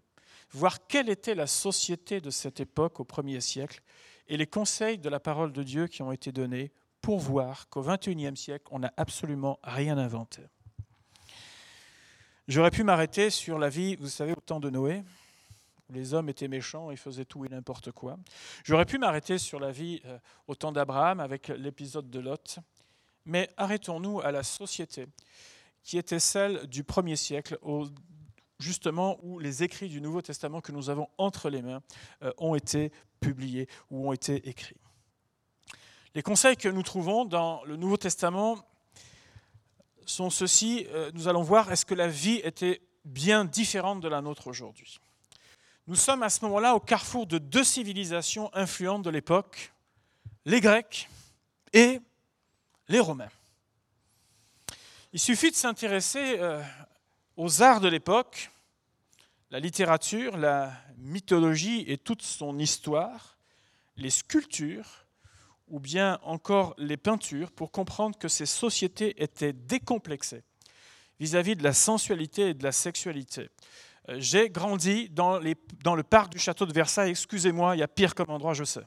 voir 0.52 0.86
quelle 0.86 1.08
était 1.08 1.34
la 1.34 1.48
société 1.48 2.20
de 2.20 2.30
cette 2.30 2.60
époque 2.60 3.00
au 3.00 3.04
premier 3.04 3.40
siècle, 3.40 3.82
et 4.28 4.36
les 4.36 4.46
conseils 4.46 4.98
de 4.98 5.08
la 5.08 5.18
parole 5.18 5.52
de 5.52 5.64
Dieu 5.64 5.88
qui 5.88 6.02
ont 6.02 6.12
été 6.12 6.30
donnés 6.30 6.70
pour 7.00 7.18
voir 7.18 7.68
qu'au 7.68 7.82
XXIe 7.82 8.36
siècle, 8.36 8.66
on 8.70 8.78
n'a 8.78 8.92
absolument 8.96 9.58
rien 9.64 9.98
inventé. 9.98 10.42
J'aurais 12.46 12.70
pu 12.70 12.84
m'arrêter 12.84 13.30
sur 13.30 13.58
la 13.58 13.68
vie, 13.68 13.96
vous 13.96 14.08
savez, 14.08 14.32
au 14.32 14.40
temps 14.40 14.60
de 14.60 14.70
Noé, 14.70 15.02
les 15.90 16.14
hommes 16.14 16.28
étaient 16.28 16.48
méchants 16.48 16.90
et 16.90 16.96
faisaient 16.96 17.24
tout 17.24 17.44
et 17.44 17.48
n'importe 17.48 17.92
quoi. 17.92 18.18
J'aurais 18.64 18.84
pu 18.84 18.98
m'arrêter 18.98 19.38
sur 19.38 19.60
la 19.60 19.70
vie 19.70 20.00
euh, 20.04 20.18
au 20.46 20.54
temps 20.54 20.72
d'Abraham 20.72 21.20
avec 21.20 21.48
l'épisode 21.48 22.10
de 22.10 22.20
Lot, 22.20 22.58
mais 23.24 23.50
arrêtons-nous 23.56 24.20
à 24.20 24.32
la 24.32 24.42
société 24.42 25.06
qui 25.82 25.98
était 25.98 26.18
celle 26.18 26.66
du 26.66 26.84
premier 26.84 27.16
siècle, 27.16 27.58
justement 28.58 29.18
où 29.22 29.38
les 29.38 29.62
écrits 29.62 29.88
du 29.88 30.00
Nouveau 30.00 30.20
Testament 30.20 30.60
que 30.60 30.72
nous 30.72 30.90
avons 30.90 31.08
entre 31.16 31.48
les 31.48 31.62
mains 31.62 31.82
euh, 32.22 32.32
ont 32.38 32.54
été 32.54 32.92
publiés 33.20 33.68
ou 33.90 34.08
ont 34.08 34.12
été 34.12 34.48
écrits. 34.48 34.76
Les 36.14 36.22
conseils 36.22 36.56
que 36.56 36.68
nous 36.68 36.82
trouvons 36.82 37.24
dans 37.24 37.64
le 37.64 37.76
Nouveau 37.76 37.96
Testament 37.96 38.58
sont 40.04 40.30
ceux-ci. 40.30 40.86
Euh, 40.90 41.10
nous 41.14 41.28
allons 41.28 41.42
voir, 41.42 41.70
est-ce 41.70 41.86
que 41.86 41.94
la 41.94 42.08
vie 42.08 42.40
était 42.44 42.80
bien 43.04 43.44
différente 43.44 44.00
de 44.00 44.08
la 44.08 44.20
nôtre 44.20 44.48
aujourd'hui? 44.48 44.98
Nous 45.88 45.96
sommes 45.96 46.22
à 46.22 46.28
ce 46.28 46.44
moment-là 46.44 46.74
au 46.74 46.80
carrefour 46.80 47.26
de 47.26 47.38
deux 47.38 47.64
civilisations 47.64 48.54
influentes 48.54 49.02
de 49.02 49.08
l'époque, 49.08 49.72
les 50.44 50.60
Grecs 50.60 51.08
et 51.72 51.98
les 52.88 53.00
Romains. 53.00 53.30
Il 55.14 55.18
suffit 55.18 55.50
de 55.50 55.56
s'intéresser 55.56 56.38
euh, 56.40 56.62
aux 57.38 57.62
arts 57.62 57.80
de 57.80 57.88
l'époque, 57.88 58.50
la 59.50 59.60
littérature, 59.60 60.36
la 60.36 60.72
mythologie 60.98 61.84
et 61.88 61.96
toute 61.96 62.20
son 62.20 62.58
histoire, 62.58 63.38
les 63.96 64.10
sculptures 64.10 65.06
ou 65.68 65.80
bien 65.80 66.18
encore 66.22 66.74
les 66.76 66.98
peintures 66.98 67.50
pour 67.50 67.72
comprendre 67.72 68.18
que 68.18 68.28
ces 68.28 68.46
sociétés 68.46 69.22
étaient 69.22 69.54
décomplexées 69.54 70.42
vis-à-vis 71.18 71.52
-vis 71.52 71.58
de 71.58 71.64
la 71.64 71.72
sensualité 71.72 72.50
et 72.50 72.54
de 72.54 72.62
la 72.62 72.72
sexualité. 72.72 73.48
Euh, 74.08 74.16
j'ai 74.18 74.50
grandi 74.50 75.08
dans, 75.10 75.38
le 75.38 76.02
parc 76.02 76.32
du 76.32 76.38
château 76.38 76.66
de 76.66 76.72
Versailles. 76.72 77.10
Excusez-moi, 77.10 77.76
il 77.76 77.80
y 77.80 77.82
a 77.82 77.88
pire 77.88 78.14
comme 78.14 78.30
endroit, 78.30 78.54
je 78.54 78.64
sais. 78.64 78.84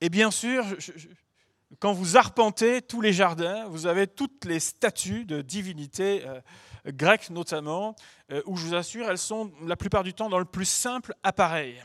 Et 0.00 0.08
bien 0.08 0.30
sûr, 0.30 0.64
quand 1.78 1.92
vous 1.92 2.16
arpentez 2.16 2.82
tous 2.82 3.00
les 3.00 3.12
jardins, 3.12 3.66
vous 3.68 3.86
avez 3.86 4.06
toutes 4.06 4.44
les 4.44 4.60
statues 4.60 5.24
de 5.24 5.40
divinités 5.40 6.26
euh, 6.26 6.40
grecques 6.86 7.30
notamment, 7.30 7.94
euh, 8.30 8.42
où 8.46 8.56
je 8.56 8.66
vous 8.66 8.74
assure, 8.74 9.08
elles 9.08 9.18
sont 9.18 9.52
la 9.62 9.76
plupart 9.76 10.02
du 10.02 10.12
temps 10.12 10.28
dans 10.28 10.38
le 10.38 10.44
plus 10.44 10.68
simple 10.68 11.14
appareil. 11.22 11.82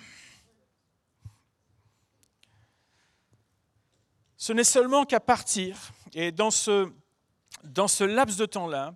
Ce 4.38 4.54
n'est 4.54 4.64
seulement 4.64 5.04
qu'à 5.06 5.20
partir, 5.20 5.78
et 6.14 6.32
dans 6.32 6.50
ce, 6.50 6.90
dans 7.64 7.90
ce 7.90 8.06
laps 8.06 8.38
de 8.38 8.46
temps-là, 8.46 8.96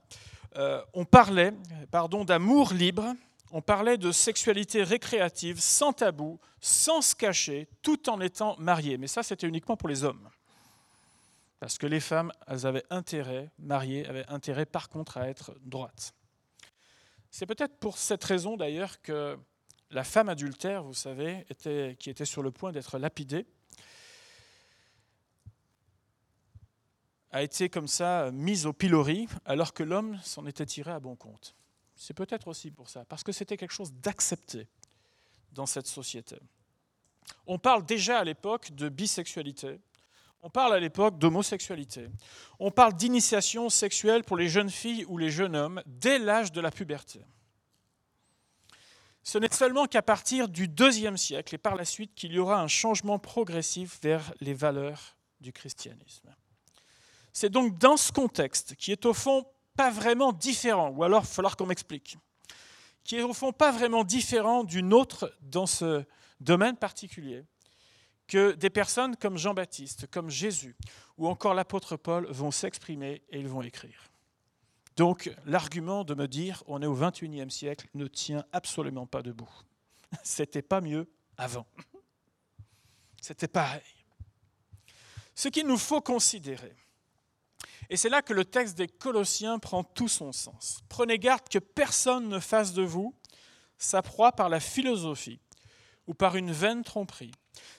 euh, 0.57 0.81
on 0.93 1.05
parlait 1.05 1.53
pardon, 1.91 2.25
d'amour 2.25 2.74
libre, 2.74 3.13
on 3.51 3.62
parlait 3.62 3.98
de 3.98 4.12
sexualité 4.12 4.83
récréative, 4.83 5.60
sans 5.60 5.93
tabou, 5.93 6.39
sans 6.60 7.01
se 7.01 7.15
cacher, 7.15 7.67
tout 7.81 8.10
en 8.10 8.19
étant 8.19 8.55
marié. 8.57 8.98
Mais 8.98 9.07
ça, 9.07 9.22
c'était 9.22 9.48
uniquement 9.48 9.77
pour 9.77 9.89
les 9.89 10.03
hommes. 10.03 10.29
Parce 11.60 11.77
que 11.77 11.88
les 11.88 12.00
femmes, 12.00 12.31
elles 12.48 12.65
avaient 12.65 12.83
intérêt, 12.89 13.51
mariées, 13.60 14.07
avaient 14.07 14.27
intérêt 14.27 14.65
par 14.65 14.89
contre 14.89 15.17
à 15.17 15.29
être 15.29 15.55
droites. 15.62 16.13
C'est 17.29 17.45
peut-être 17.45 17.77
pour 17.77 17.98
cette 17.98 18.24
raison 18.24 18.57
d'ailleurs 18.57 19.01
que 19.01 19.38
la 19.91 20.03
femme 20.03 20.29
adultère, 20.29 20.83
vous 20.83 20.93
savez, 20.93 21.45
était, 21.50 21.95
qui 22.00 22.10
était 22.10 22.25
sur 22.25 22.43
le 22.43 22.51
point 22.51 22.72
d'être 22.72 22.98
lapidée, 22.98 23.45
a 27.33 27.41
été 27.41 27.67
comme 27.67 27.87
ça 27.87 28.29
mise 28.31 28.67
au 28.67 28.73
pilori, 28.73 29.27
alors 29.43 29.73
que 29.73 29.83
l'homme 29.83 30.19
s'en 30.23 30.45
était 30.45 30.67
tiré 30.67 30.91
à 30.91 30.99
bon 30.99 31.15
compte. 31.15 31.55
C'est 31.95 32.13
peut-être 32.13 32.47
aussi 32.47 32.69
pour 32.69 32.89
ça, 32.89 33.05
parce 33.05 33.23
que 33.23 33.31
c'était 33.31 33.57
quelque 33.57 33.73
chose 33.73 33.91
d'accepté 33.91 34.67
dans 35.51 35.65
cette 35.65 35.87
société. 35.87 36.37
On 37.47 37.57
parle 37.57 37.85
déjà 37.85 38.19
à 38.19 38.23
l'époque 38.23 38.71
de 38.71 38.87
bisexualité, 38.87 39.79
on 40.43 40.49
parle 40.49 40.73
à 40.75 40.79
l'époque 40.79 41.17
d'homosexualité, 41.17 42.07
on 42.59 42.69
parle 42.69 42.93
d'initiation 42.93 43.69
sexuelle 43.69 44.23
pour 44.23 44.37
les 44.37 44.47
jeunes 44.47 44.69
filles 44.69 45.05
ou 45.05 45.17
les 45.17 45.31
jeunes 45.31 45.55
hommes 45.55 45.81
dès 45.87 46.19
l'âge 46.19 46.51
de 46.51 46.61
la 46.61 46.69
puberté. 46.69 47.25
Ce 49.23 49.39
n'est 49.39 49.51
seulement 49.51 49.87
qu'à 49.87 50.03
partir 50.03 50.49
du 50.49 50.67
deuxième 50.67 51.17
siècle 51.17 51.55
et 51.55 51.57
par 51.57 51.75
la 51.75 51.85
suite 51.85 52.13
qu'il 52.13 52.33
y 52.33 52.39
aura 52.39 52.61
un 52.61 52.67
changement 52.67 53.17
progressif 53.17 53.99
vers 54.03 54.33
les 54.39 54.53
valeurs 54.53 55.15
du 55.39 55.51
christianisme. 55.51 56.29
C'est 57.33 57.49
donc 57.49 57.77
dans 57.79 57.97
ce 57.97 58.11
contexte, 58.11 58.75
qui 58.75 58.91
est 58.91 59.05
au 59.05 59.13
fond 59.13 59.45
pas 59.75 59.89
vraiment 59.89 60.31
différent, 60.31 60.89
ou 60.89 61.03
alors 61.03 61.23
il 61.23 61.27
falloir 61.27 61.57
qu'on 61.57 61.65
m'explique, 61.65 62.17
qui 63.03 63.17
est 63.17 63.23
au 63.23 63.33
fond 63.33 63.51
pas 63.51 63.71
vraiment 63.71 64.03
différent 64.03 64.63
d'une 64.63 64.93
autre 64.93 65.35
dans 65.41 65.65
ce 65.65 66.05
domaine 66.39 66.77
particulier, 66.77 67.43
que 68.27 68.53
des 68.53 68.69
personnes 68.69 69.15
comme 69.17 69.37
Jean-Baptiste, 69.37 70.07
comme 70.07 70.29
Jésus, 70.29 70.75
ou 71.17 71.27
encore 71.27 71.55
l'apôtre 71.55 71.97
Paul 71.97 72.27
vont 72.31 72.51
s'exprimer 72.51 73.23
et 73.29 73.39
ils 73.39 73.47
vont 73.47 73.63
écrire. 73.63 74.11
Donc 74.95 75.33
l'argument 75.45 76.03
de 76.03 76.13
me 76.13 76.27
dire 76.27 76.63
on 76.67 76.81
est 76.81 76.85
au 76.85 76.95
XXIe 76.95 77.49
siècle 77.49 77.87
ne 77.95 78.05
tient 78.05 78.45
absolument 78.51 79.07
pas 79.07 79.23
debout. 79.23 79.49
C'était 80.23 80.61
pas 80.61 80.81
mieux 80.81 81.09
avant. 81.35 81.65
C'était 83.19 83.47
pareil. 83.47 83.81
Ce 85.33 85.47
qu'il 85.47 85.65
nous 85.65 85.77
faut 85.77 86.01
considérer, 86.01 86.75
et 87.93 87.95
c'est 87.95 88.09
là 88.09 88.23
que 88.23 88.33
le 88.33 88.43
texte 88.43 88.75
des 88.75 88.88
Colossiens 88.88 89.59
prend 89.59 89.83
tout 89.83 90.07
son 90.07 90.31
sens. 90.31 90.81
Prenez 90.89 91.19
garde 91.19 91.47
que 91.47 91.59
personne 91.59 92.27
ne 92.27 92.39
fasse 92.39 92.73
de 92.73 92.81
vous 92.81 93.13
sa 93.77 94.01
proie 94.01 94.31
par 94.31 94.50
la 94.50 94.59
philosophie 94.59 95.39
ou 96.07 96.15
par 96.15 96.35
une 96.35 96.51
vaine 96.51 96.83
tromperie, 96.83 97.29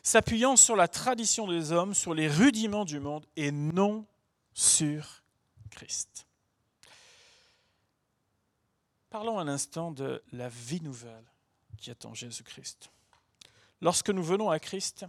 s'appuyant 0.04 0.54
sur 0.54 0.76
la 0.76 0.86
tradition 0.86 1.48
des 1.48 1.72
hommes, 1.72 1.94
sur 1.94 2.14
les 2.14 2.28
rudiments 2.28 2.84
du 2.84 3.00
monde 3.00 3.26
et 3.34 3.50
non 3.50 4.06
sur 4.52 5.24
Christ. 5.72 6.28
Parlons 9.10 9.40
un 9.40 9.48
instant 9.48 9.90
de 9.90 10.22
la 10.30 10.48
vie 10.48 10.80
nouvelle 10.80 11.26
qui 11.76 11.90
attend 11.90 12.14
Jésus-Christ. 12.14 12.92
Lorsque 13.80 14.10
nous 14.10 14.22
venons 14.22 14.48
à 14.48 14.60
Christ, 14.60 15.06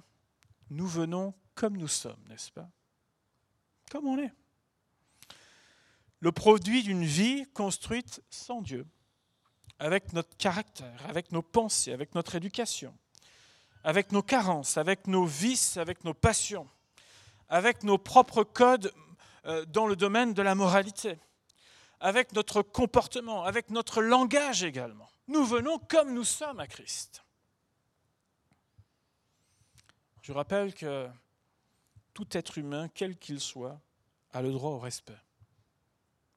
nous 0.71 0.87
venons 0.87 1.35
comme 1.53 1.77
nous 1.77 1.87
sommes, 1.87 2.23
n'est-ce 2.27 2.51
pas? 2.51 2.67
Comme 3.91 4.07
on 4.07 4.17
est 4.17 4.33
le 6.25 6.31
produit 6.31 6.81
d'une 6.81 7.05
vie 7.05 7.45
construite 7.53 8.23
sans 8.31 8.63
Dieu, 8.63 8.87
avec 9.77 10.11
notre 10.11 10.35
caractère, 10.37 10.99
avec 11.07 11.31
nos 11.31 11.43
pensées, 11.43 11.93
avec 11.93 12.15
notre 12.15 12.33
éducation, 12.33 12.97
avec 13.83 14.11
nos 14.11 14.23
carences, 14.23 14.77
avec 14.77 15.05
nos 15.05 15.25
vices, 15.25 15.77
avec 15.77 16.03
nos 16.03 16.15
passions, 16.15 16.67
avec 17.47 17.83
nos 17.83 17.99
propres 17.99 18.43
codes 18.43 18.91
euh, 19.45 19.65
dans 19.65 19.85
le 19.85 19.95
domaine 19.95 20.33
de 20.33 20.41
la 20.41 20.55
moralité, 20.55 21.19
avec 21.99 22.33
notre 22.33 22.63
comportement, 22.63 23.43
avec 23.43 23.69
notre 23.69 24.01
langage 24.01 24.63
également. 24.63 25.11
Nous 25.27 25.45
venons 25.45 25.77
comme 25.77 26.15
nous 26.15 26.23
sommes 26.23 26.59
à 26.59 26.65
Christ. 26.65 27.23
Je 30.23 30.31
rappelle 30.31 30.73
que 30.73 31.07
tout 32.15 32.35
être 32.35 32.57
humain, 32.57 32.89
quel 32.95 33.15
qu'il 33.15 33.39
soit, 33.39 33.79
a 34.33 34.41
le 34.41 34.51
droit 34.51 34.71
au 34.71 34.79
respect 34.79 35.19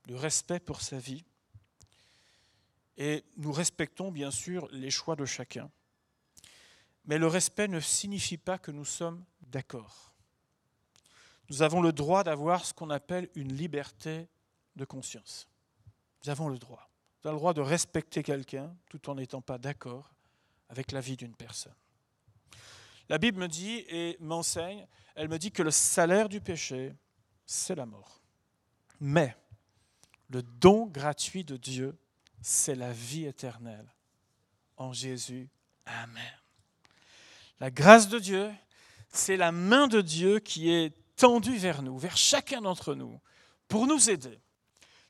le 0.09 0.17
respect 0.17 0.59
pour 0.59 0.81
sa 0.81 0.99
vie. 0.99 1.25
Et 2.97 3.25
nous 3.37 3.53
respectons 3.53 4.11
bien 4.11 4.31
sûr 4.31 4.67
les 4.73 4.91
choix 4.91 5.15
de 5.15 5.25
chacun. 5.25 5.71
Mais 7.05 7.19
le 7.19 7.27
respect 7.27 7.69
ne 7.69 7.79
signifie 7.79 8.39
pas 8.39 8.59
que 8.59 8.71
nous 8.71 8.85
sommes 8.85 9.25
d'accord. 9.43 10.13
Nous 11.49 11.63
avons 11.63 11.81
le 11.81 11.93
droit 11.93 12.25
d'avoir 12.25 12.65
ce 12.65 12.75
qu'on 12.75 12.91
appelle 12.91 13.29
une 13.35 13.55
liberté 13.55 14.29
de 14.77 14.85
conscience. 14.85 15.49
Nous 16.25 16.31
avons 16.31 16.49
le 16.49 16.59
droit. 16.59 16.91
Nous 17.23 17.29
avons 17.29 17.37
le 17.37 17.41
droit 17.41 17.55
de 17.55 17.61
respecter 17.61 18.23
quelqu'un 18.23 18.75
tout 18.91 19.09
en 19.09 19.15
n'étant 19.15 19.41
pas 19.41 19.59
d'accord 19.59 20.13
avec 20.69 20.93
la 20.93 21.01
vie 21.01 21.17
d'une 21.17 21.35
personne. 21.35 21.75
La 23.09 23.19
Bible 23.19 23.39
me 23.39 23.49
dit 23.49 23.85
et 23.89 24.17
m'enseigne, 24.21 24.87
elle 25.15 25.29
me 25.29 25.39
dit 25.39 25.51
que 25.51 25.63
le 25.63 25.71
salaire 25.71 26.29
du 26.29 26.41
péché, 26.41 26.95
c'est 27.47 27.75
la 27.75 27.87
mort. 27.87 28.21
Mais 29.01 29.35
le 30.31 30.43
don 30.43 30.87
gratuit 30.87 31.45
de 31.45 31.57
Dieu, 31.57 31.99
c'est 32.41 32.75
la 32.75 32.93
vie 32.93 33.25
éternelle 33.25 33.87
en 34.77 34.93
Jésus. 34.93 35.49
Amen. 35.87 36.39
La 37.61 37.71
grâce 37.71 38.09
de 38.09 38.19
Dieu, 38.19 38.51
c'est 39.11 39.37
la 39.37 39.53
main 39.53 39.89
de 39.89 40.01
Dieu 40.01 40.39
qui 40.39 40.71
est 40.71 40.95
tendue 41.17 41.57
vers 41.57 41.83
nous, 41.83 41.99
vers 41.99 42.17
chacun 42.17 42.61
d'entre 42.61 42.95
nous, 42.95 43.21
pour 43.67 43.87
nous 43.87 44.11
aider, 44.11 44.39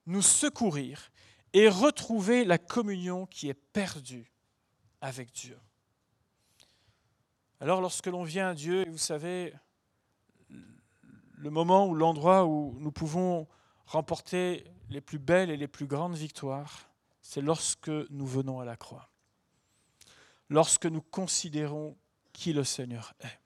nous 0.06 0.22
secourir 0.22 1.10
et 1.52 1.68
retrouver 1.68 2.44
la 2.44 2.58
communion 2.58 3.26
qui 3.26 3.48
est 3.48 3.54
perdue 3.54 4.32
avec 5.00 5.32
Dieu. 5.32 5.58
Alors 7.60 7.80
lorsque 7.80 8.06
l'on 8.06 8.24
vient 8.24 8.50
à 8.50 8.54
Dieu, 8.54 8.86
vous 8.88 8.98
savez, 8.98 9.52
le 10.48 11.50
moment 11.50 11.86
ou 11.86 11.94
l'endroit 11.94 12.46
où 12.46 12.76
nous 12.78 12.92
pouvons 12.92 13.46
remporter 13.86 14.64
les 14.90 15.00
plus 15.00 15.18
belles 15.18 15.50
et 15.50 15.56
les 15.56 15.68
plus 15.68 15.86
grandes 15.86 16.16
victoires, 16.16 16.88
c'est 17.20 17.40
lorsque 17.40 17.90
nous 18.10 18.26
venons 18.26 18.60
à 18.60 18.64
la 18.64 18.76
croix, 18.76 19.10
lorsque 20.48 20.86
nous 20.86 21.02
considérons 21.02 21.96
qui 22.32 22.52
le 22.52 22.64
Seigneur 22.64 23.14
est, 23.20 23.38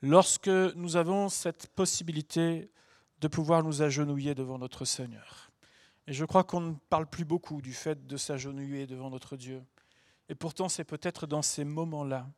lorsque 0.00 0.48
nous 0.48 0.96
avons 0.96 1.28
cette 1.28 1.68
possibilité 1.68 2.70
de 3.20 3.28
pouvoir 3.28 3.62
nous 3.62 3.82
agenouiller 3.82 4.34
devant 4.34 4.58
notre 4.58 4.84
Seigneur. 4.84 5.50
Et 6.06 6.12
je 6.12 6.24
crois 6.24 6.44
qu'on 6.44 6.60
ne 6.60 6.74
parle 6.88 7.06
plus 7.06 7.24
beaucoup 7.24 7.62
du 7.62 7.72
fait 7.72 8.06
de 8.06 8.16
s'agenouiller 8.16 8.86
devant 8.86 9.10
notre 9.10 9.36
Dieu. 9.36 9.62
Et 10.28 10.34
pourtant, 10.34 10.68
c'est 10.68 10.84
peut-être 10.84 11.26
dans 11.26 11.42
ces 11.42 11.64
moments-là 11.64 12.28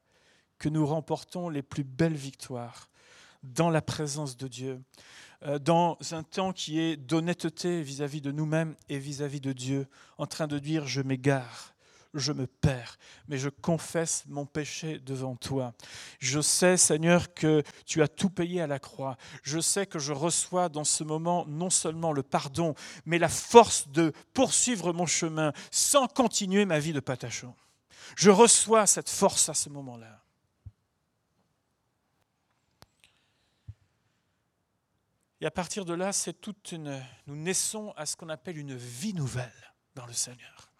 que 0.59 0.69
nous 0.69 0.87
remportons 0.87 1.49
les 1.49 1.63
plus 1.63 1.85
belles 1.85 2.17
victoires 2.17 2.91
dans 3.45 3.71
la 3.71 3.83
présence 3.83 4.37
de 4.37 4.49
Dieu, 4.49 4.81
euh, 5.45 5.59
dans 5.59 5.99
un 6.13 6.23
temps 6.23 6.53
qui 6.53 6.81
est 6.81 6.97
d'honnêteté 6.97 7.83
vis-à-vis 7.83 8.21
de 8.21 8.33
nous-mêmes 8.33 8.75
et 8.89 8.99
vis-à-vis 8.99 9.41
de 9.41 9.53
Dieu, 9.53 9.87
en 10.19 10.27
train 10.27 10.47
de 10.47 10.59
dire 10.59 10.87
je 10.87 11.03
m'égare, 11.03 11.75
je 12.15 12.33
me 12.33 12.47
perds, 12.47 12.99
mais 13.29 13.37
je 13.37 13.49
confesse 13.49 14.25
mon 14.29 14.47
péché 14.47 14.99
devant 15.01 15.37
toi. 15.37 15.75
Je 16.21 16.41
sais, 16.41 16.77
Seigneur, 16.77 17.35
que 17.35 17.63
tu 17.85 18.03
as 18.03 18.09
tout 18.09 18.31
payé 18.31 18.61
à 18.63 18.67
la 18.67 18.79
croix. 18.79 19.17
Je 19.43 19.59
sais 19.61 19.87
que 19.87 19.99
je 19.99 20.13
reçois 20.13 20.69
dans 20.69 20.85
ce 20.85 21.05
moment 21.05 21.45
non 21.47 21.71
seulement 21.71 22.13
le 22.13 22.23
pardon, 22.23 22.75
mais 23.05 23.19
la 23.19 23.29
force 23.29 23.89
de 23.89 24.13
poursuivre 24.33 24.93
mon 24.93 25.07
chemin 25.07 25.53
sans 25.71 26.07
continuer 26.07 26.65
ma 26.65 26.79
vie 26.79 26.93
de 26.93 27.01
patachon. 27.01 27.55
Je 28.17 28.31
reçois 28.31 28.87
cette 28.87 29.11
force 29.11 29.49
à 29.49 29.55
ce 29.55 29.69
moment-là. 29.69 30.24
Et 35.45 35.47
à 35.47 35.51
partir 35.51 35.85
de 35.85 35.93
là, 35.93 36.11
nous 37.27 37.37
naissons 37.37 37.93
à 37.99 38.07
ce 38.07 38.17
qu'on 38.17 38.31
appelle 38.31 38.57
une 38.57 38.75
vie 38.75 39.13
nouvelle 39.13 39.75
dans 39.95 40.07
le 40.07 40.15
Seigneur. 40.15 40.73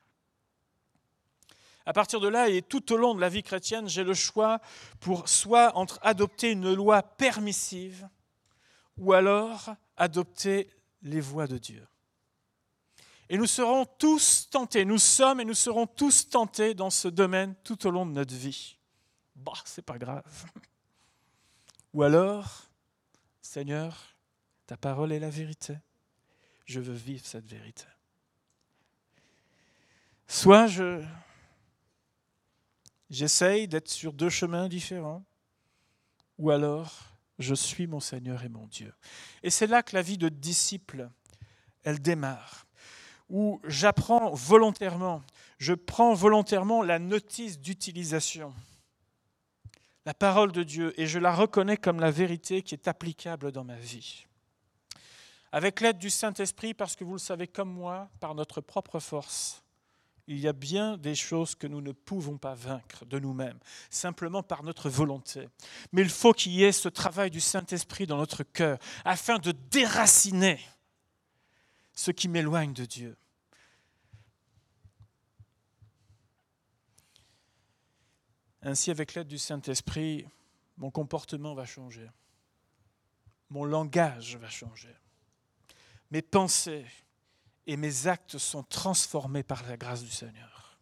À 1.85 1.93
partir 1.93 2.19
de 2.19 2.29
là, 2.29 2.49
et 2.49 2.63
tout 2.63 2.91
au 2.91 2.97
long 2.97 3.15
de 3.15 3.21
la 3.21 3.29
vie 3.29 3.43
chrétienne, 3.43 3.91
j'ai 3.91 4.05
le 4.05 4.15
choix 4.15 4.63
pour 5.01 5.29
soit 5.29 5.77
entre 5.77 5.99
adopter 6.01 6.51
une 6.51 6.73
loi 6.73 7.03
permissive 7.03 8.09
ou 8.97 9.13
alors 9.13 9.75
adopter 9.99 10.71
les 11.03 11.21
voies 11.21 11.47
de 11.47 11.59
Dieu. 11.59 11.87
Et 13.29 13.37
nous 13.37 13.45
serons 13.45 13.85
tous 13.85 14.49
tentés, 14.49 14.87
nous 14.87 14.97
sommes 14.97 15.41
et 15.41 15.45
nous 15.45 15.53
serons 15.53 15.87
tous 15.87 16.31
tentés 16.31 16.73
dans 16.73 16.89
ce 16.89 17.09
domaine 17.09 17.55
tout 17.65 17.87
au 17.87 17.91
long 17.91 18.07
de 18.07 18.13
notre 18.13 18.35
vie. 18.35 18.79
Bah, 19.37 19.53
c'est 19.67 19.85
pas 19.85 19.99
grave. 19.99 20.51
Ou 21.93 22.03
alors, 22.03 22.63
Seigneur, 23.43 24.14
ta 24.67 24.77
parole 24.77 25.13
est 25.13 25.21
la 25.21 25.31
vérité. 25.31 25.77
Je 26.65 26.81
veux 26.81 26.95
vivre 26.95 27.25
cette 27.27 27.47
vérité. 27.47 27.85
Soit 30.27 30.67
je 30.67 31.05
j'essaye 33.11 33.69
d'être 33.69 33.91
sur 33.91 34.13
deux 34.13 34.31
chemins 34.31 34.69
différents, 34.69 35.25
ou 36.39 36.51
alors 36.51 37.11
Je 37.41 37.55
suis 37.55 37.89
mon 37.89 37.99
Seigneur 37.99 38.45
et 38.45 38.49
mon 38.49 38.69
Dieu. 38.69 38.95
Et 39.43 39.51
c'est 39.51 39.67
là 39.67 39.83
que 39.83 39.97
la 39.97 40.03
vie 40.03 40.19
de 40.19 40.29
disciple, 40.29 41.11
elle 41.83 42.01
démarre, 42.01 42.69
où 43.29 43.61
j'apprends 43.65 44.33
volontairement, 44.33 45.21
je 45.59 45.75
prends 45.75 46.15
volontairement 46.15 46.85
la 46.85 47.01
notice 47.01 47.59
d'utilisation, 47.59 48.55
la 50.07 50.15
parole 50.15 50.53
de 50.53 50.63
Dieu, 50.63 50.99
et 51.01 51.09
je 51.09 51.19
la 51.19 51.35
reconnais 51.35 51.77
comme 51.77 51.99
la 51.99 52.13
vérité 52.13 52.63
qui 52.63 52.75
est 52.75 52.87
applicable 52.87 53.51
dans 53.51 53.65
ma 53.65 53.79
vie. 53.79 54.27
Avec 55.55 55.81
l'aide 55.81 55.99
du 55.99 56.11
Saint-Esprit, 56.11 56.75
parce 56.75 56.97
que 56.97 57.05
vous 57.05 57.13
le 57.13 57.21
savez 57.21 57.47
comme 57.47 57.71
moi, 57.73 58.11
par 58.19 58.35
notre 58.35 58.61
propre 58.61 58.99
force, 58.99 59.63
il 60.27 60.41
y 60.41 60.49
a 60.49 60.53
bien 60.53 60.97
des 60.97 61.15
choses 61.15 61.55
que 61.55 61.69
nous 61.69 61.81
ne 61.81 61.93
pouvons 61.93 62.39
pas 62.39 62.55
vaincre 62.55 63.05
de 63.05 63.21
nous-mêmes, 63.21 63.61
simplement 63.89 64.43
par 64.43 64.65
notre 64.65 64.91
volonté. 64.91 65.49
Mais 65.93 66.03
il 66.03 66.11
faut 66.11 66.33
qu'il 66.33 66.51
y 66.51 66.65
ait 66.65 66.73
ce 66.73 66.89
travail 66.89 67.31
du 67.31 67.41
Saint-Esprit 67.41 68.05
dans 68.05 68.17
notre 68.17 68.43
cœur, 68.43 68.79
afin 69.05 69.39
de 69.39 69.53
déraciner 69.53 70.59
ce 71.93 72.11
qui 72.11 72.27
m'éloigne 72.27 72.73
de 72.73 72.85
Dieu. 72.85 73.17
Ainsi, 78.63 78.91
avec 78.91 79.15
l'aide 79.15 79.29
du 79.29 79.39
Saint-Esprit, 79.39 80.27
mon 80.79 80.91
comportement 80.91 81.55
va 81.55 81.65
changer, 81.65 82.11
mon 83.51 83.63
langage 83.65 84.37
va 84.37 84.49
changer, 84.49 84.97
mes 86.15 86.23
pensées 86.23 86.87
et 87.67 87.77
mes 87.77 88.07
actes 88.07 88.39
sont 88.39 88.63
transformés 88.63 89.43
par 89.43 89.65
la 89.67 89.77
grâce 89.77 90.05
du 90.05 90.13
Seigneur. 90.13 90.79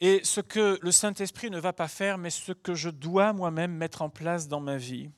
Et 0.00 0.24
ce 0.24 0.40
que 0.40 0.76
le 0.82 0.90
Saint-Esprit 0.90 1.50
ne 1.50 1.60
va 1.60 1.72
pas 1.72 1.86
faire, 1.86 2.18
mais 2.18 2.30
ce 2.30 2.50
que 2.50 2.74
je 2.74 2.90
dois 2.90 3.32
moi-même 3.32 3.70
mettre 3.70 4.02
en 4.02 4.10
place 4.10 4.48
dans 4.48 4.58
ma 4.58 4.76
vie, 4.76 5.08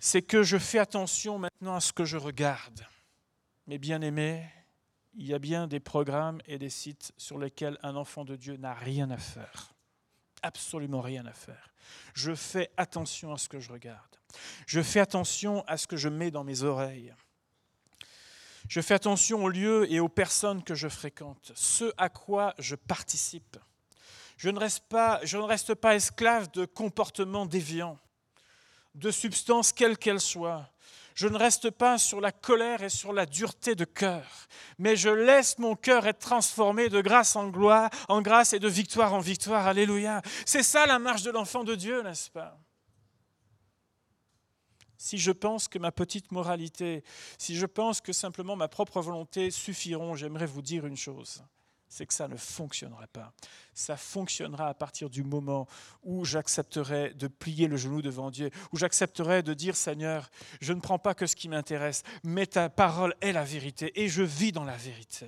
c'est 0.00 0.22
que 0.22 0.42
je 0.42 0.58
fais 0.58 0.80
attention 0.80 1.38
maintenant 1.38 1.76
à 1.76 1.80
ce 1.80 1.92
que 1.92 2.04
je 2.04 2.16
regarde. 2.16 2.84
Mes 3.68 3.78
bien-aimés, 3.78 4.44
il 5.14 5.28
y 5.28 5.34
a 5.34 5.38
bien 5.38 5.68
des 5.68 5.78
programmes 5.78 6.40
et 6.46 6.58
des 6.58 6.70
sites 6.70 7.12
sur 7.16 7.38
lesquels 7.38 7.78
un 7.84 7.94
enfant 7.94 8.24
de 8.24 8.34
Dieu 8.34 8.56
n'a 8.56 8.74
rien 8.74 9.08
à 9.12 9.18
faire. 9.18 9.71
Absolument 10.42 11.00
rien 11.00 11.24
à 11.26 11.32
faire. 11.32 11.72
Je 12.14 12.34
fais 12.34 12.70
attention 12.76 13.32
à 13.32 13.38
ce 13.38 13.48
que 13.48 13.60
je 13.60 13.72
regarde. 13.72 14.16
Je 14.66 14.80
fais 14.82 15.00
attention 15.00 15.64
à 15.66 15.76
ce 15.76 15.86
que 15.86 15.96
je 15.96 16.08
mets 16.08 16.30
dans 16.30 16.44
mes 16.44 16.62
oreilles. 16.62 17.14
Je 18.68 18.80
fais 18.80 18.94
attention 18.94 19.44
aux 19.44 19.48
lieux 19.48 19.90
et 19.92 20.00
aux 20.00 20.08
personnes 20.08 20.62
que 20.62 20.74
je 20.74 20.88
fréquente, 20.88 21.52
ce 21.54 21.92
à 21.96 22.08
quoi 22.08 22.54
je 22.58 22.74
participe. 22.74 23.56
Je 24.36 24.48
ne 24.50 24.58
reste 24.58 24.84
pas, 24.88 25.20
je 25.24 25.36
ne 25.36 25.42
reste 25.42 25.74
pas 25.74 25.94
esclave 25.94 26.50
de 26.52 26.64
comportements 26.64 27.46
déviants, 27.46 27.98
de 28.94 29.10
substances 29.10 29.72
quelles 29.72 29.98
qu'elles 29.98 30.20
soient. 30.20 30.68
Je 31.14 31.28
ne 31.28 31.36
reste 31.36 31.70
pas 31.70 31.98
sur 31.98 32.20
la 32.20 32.32
colère 32.32 32.82
et 32.82 32.88
sur 32.88 33.12
la 33.12 33.26
dureté 33.26 33.74
de 33.74 33.84
cœur, 33.84 34.26
mais 34.78 34.96
je 34.96 35.10
laisse 35.10 35.58
mon 35.58 35.76
cœur 35.76 36.06
être 36.06 36.20
transformé 36.20 36.88
de 36.88 37.00
grâce 37.00 37.36
en 37.36 37.48
gloire, 37.48 37.90
en 38.08 38.22
grâce 38.22 38.52
et 38.52 38.58
de 38.58 38.68
victoire 38.68 39.12
en 39.14 39.20
victoire. 39.20 39.66
Alléluia. 39.66 40.22
C'est 40.46 40.62
ça 40.62 40.86
la 40.86 40.98
marche 40.98 41.22
de 41.22 41.30
l'enfant 41.30 41.64
de 41.64 41.74
Dieu, 41.74 42.02
n'est-ce 42.02 42.30
pas? 42.30 42.58
Si 44.96 45.18
je 45.18 45.32
pense 45.32 45.66
que 45.66 45.80
ma 45.80 45.90
petite 45.90 46.30
moralité, 46.30 47.02
si 47.36 47.56
je 47.56 47.66
pense 47.66 48.00
que 48.00 48.12
simplement 48.12 48.54
ma 48.54 48.68
propre 48.68 49.00
volonté 49.00 49.50
suffiront, 49.50 50.14
j'aimerais 50.14 50.46
vous 50.46 50.62
dire 50.62 50.86
une 50.86 50.96
chose, 50.96 51.42
c'est 51.92 52.06
que 52.06 52.14
ça 52.14 52.26
ne 52.26 52.36
fonctionnera 52.36 53.06
pas. 53.06 53.32
Ça 53.74 53.96
fonctionnera 53.96 54.68
à 54.68 54.74
partir 54.74 55.10
du 55.10 55.22
moment 55.22 55.68
où 56.02 56.24
j'accepterai 56.24 57.12
de 57.14 57.28
plier 57.28 57.68
le 57.68 57.76
genou 57.76 58.00
devant 58.00 58.30
Dieu, 58.30 58.50
où 58.72 58.78
j'accepterai 58.78 59.42
de 59.42 59.52
dire 59.52 59.76
Seigneur, 59.76 60.30
je 60.60 60.72
ne 60.72 60.80
prends 60.80 60.98
pas 60.98 61.14
que 61.14 61.26
ce 61.26 61.36
qui 61.36 61.48
m'intéresse, 61.48 62.02
mais 62.24 62.46
ta 62.46 62.70
parole 62.70 63.14
est 63.20 63.32
la 63.32 63.44
vérité 63.44 63.92
et 64.00 64.08
je 64.08 64.22
vis 64.22 64.52
dans 64.52 64.64
la 64.64 64.76
vérité. 64.76 65.26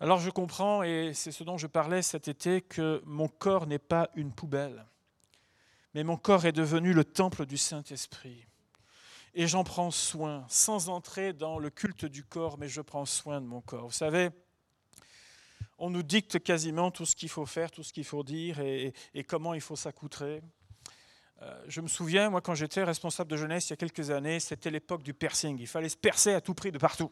Alors 0.00 0.20
je 0.20 0.30
comprends, 0.30 0.82
et 0.82 1.12
c'est 1.14 1.32
ce 1.32 1.42
dont 1.42 1.56
je 1.56 1.66
parlais 1.66 2.02
cet 2.02 2.28
été, 2.28 2.60
que 2.60 3.02
mon 3.06 3.28
corps 3.28 3.66
n'est 3.66 3.78
pas 3.78 4.10
une 4.14 4.32
poubelle 4.32 4.84
mais 5.94 6.04
mon 6.04 6.16
corps 6.16 6.46
est 6.46 6.52
devenu 6.52 6.92
le 6.92 7.04
temple 7.04 7.46
du 7.46 7.56
Saint-Esprit. 7.56 8.47
Et 9.34 9.46
j'en 9.46 9.64
prends 9.64 9.90
soin, 9.90 10.44
sans 10.48 10.88
entrer 10.88 11.32
dans 11.32 11.58
le 11.58 11.70
culte 11.70 12.04
du 12.04 12.24
corps, 12.24 12.58
mais 12.58 12.68
je 12.68 12.80
prends 12.80 13.04
soin 13.04 13.40
de 13.40 13.46
mon 13.46 13.60
corps. 13.60 13.86
Vous 13.86 13.92
savez, 13.92 14.30
on 15.78 15.90
nous 15.90 16.02
dicte 16.02 16.42
quasiment 16.42 16.90
tout 16.90 17.06
ce 17.06 17.14
qu'il 17.14 17.28
faut 17.28 17.46
faire, 17.46 17.70
tout 17.70 17.82
ce 17.82 17.92
qu'il 17.92 18.04
faut 18.04 18.24
dire 18.24 18.58
et, 18.60 18.92
comment 19.26 19.54
il 19.54 19.60
faut 19.60 19.76
s'accoutrer. 19.76 20.42
Euh, 21.40 21.64
je 21.68 21.80
me 21.80 21.86
souviens, 21.86 22.30
moi, 22.30 22.40
quand 22.40 22.54
j'étais 22.54 22.82
responsable 22.82 23.30
de 23.30 23.36
jeunesse 23.36 23.68
il 23.68 23.70
y 23.70 23.72
a 23.74 23.76
quelques 23.76 24.10
années, 24.10 24.40
c'était 24.40 24.70
l'époque 24.70 25.04
du 25.04 25.14
piercing. 25.14 25.56
Il 25.60 25.68
fallait 25.68 25.88
se 25.88 25.96
percer 25.96 26.34
à 26.34 26.40
tout 26.40 26.54
prix 26.54 26.72
de 26.72 26.78
partout. 26.78 27.10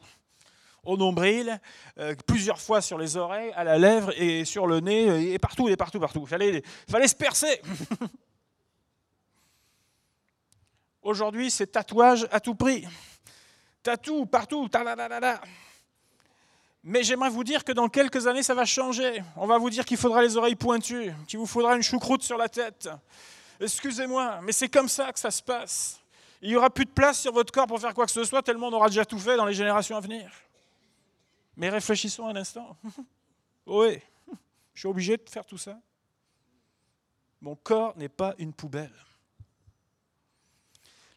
Au 0.83 0.97
nombril, 0.97 1.61
euh, 1.99 2.15
plusieurs 2.27 2.61
fois 2.61 2.81
sur 2.81 2.99
les 2.99 3.17
oreilles, 3.17 3.53
à 3.55 3.63
la 3.63 3.79
lèvre 3.79 4.13
et 4.21 4.45
sur 4.45 4.67
le 4.67 4.81
nez, 4.81 5.33
et 5.33 5.39
partout, 5.39 5.69
et 5.69 5.77
partout, 5.77 6.01
partout. 6.01 6.23
Il 6.23 6.29
fallait, 6.29 6.63
fallait 6.89 7.09
se 7.09 7.15
percer. 7.15 7.61
Aujourd'hui, 11.07 11.53
c'est 11.53 11.69
tatouage 11.69 12.27
à 12.33 12.41
tout 12.41 12.57
prix. 12.57 12.85
Tatou 13.81 14.27
partout. 14.27 14.69
Mais 16.83 17.05
j'aimerais 17.05 17.31
vous 17.31 17.45
dire 17.45 17.63
que 17.63 17.71
dans 17.71 17.89
quelques 17.89 18.27
années, 18.27 18.43
ça 18.43 18.55
va 18.55 18.65
changer. 18.65 19.23
On 19.37 19.47
va 19.47 19.57
vous 19.57 19.71
dire 19.71 19.85
qu'il 19.85 19.99
faudra 19.99 20.21
les 20.21 20.37
oreilles 20.37 20.57
pointues, 20.57 21.13
qu'il 21.29 21.39
vous 21.39 21.47
faudra 21.47 21.77
une 21.77 21.83
choucroute 21.83 22.25
sur 22.25 22.37
la 22.37 22.49
tête. 22.49 22.89
Excusez-moi, 23.61 24.41
mais 24.43 24.51
c'est 24.51 24.69
comme 24.69 24.89
ça 24.89 25.13
que 25.13 25.21
ça 25.21 25.31
se 25.31 25.41
passe. 25.45 26.01
Il 26.43 26.49
n'y 26.49 26.57
aura 26.57 26.71
plus 26.71 26.87
de 26.87 26.91
place 26.91 27.21
sur 27.21 27.33
votre 27.33 27.53
corps 27.53 27.69
pour 27.69 27.81
faire 27.81 27.95
quoi 27.95 28.07
que 28.07 28.11
ce 28.11 28.25
soit, 28.25 28.43
tellement 28.43 28.67
on 28.67 28.73
aura 28.73 28.89
déjà 28.89 29.05
tout 29.05 29.21
fait 29.21 29.37
dans 29.37 29.47
les 29.47 29.55
générations 29.55 29.97
à 29.97 30.01
venir. 30.01 30.29
Mais 31.57 31.69
réfléchissons 31.69 32.27
un 32.27 32.35
instant. 32.35 32.77
oui, 33.67 34.01
je 34.75 34.81
suis 34.81 34.89
obligé 34.89 35.17
de 35.17 35.31
faire 35.31 35.47
tout 35.47 35.57
ça. 35.57 35.79
Mon 37.41 37.55
corps 37.55 37.97
n'est 37.97 38.09
pas 38.09 38.35
une 38.39 38.53
poubelle. 38.53 38.93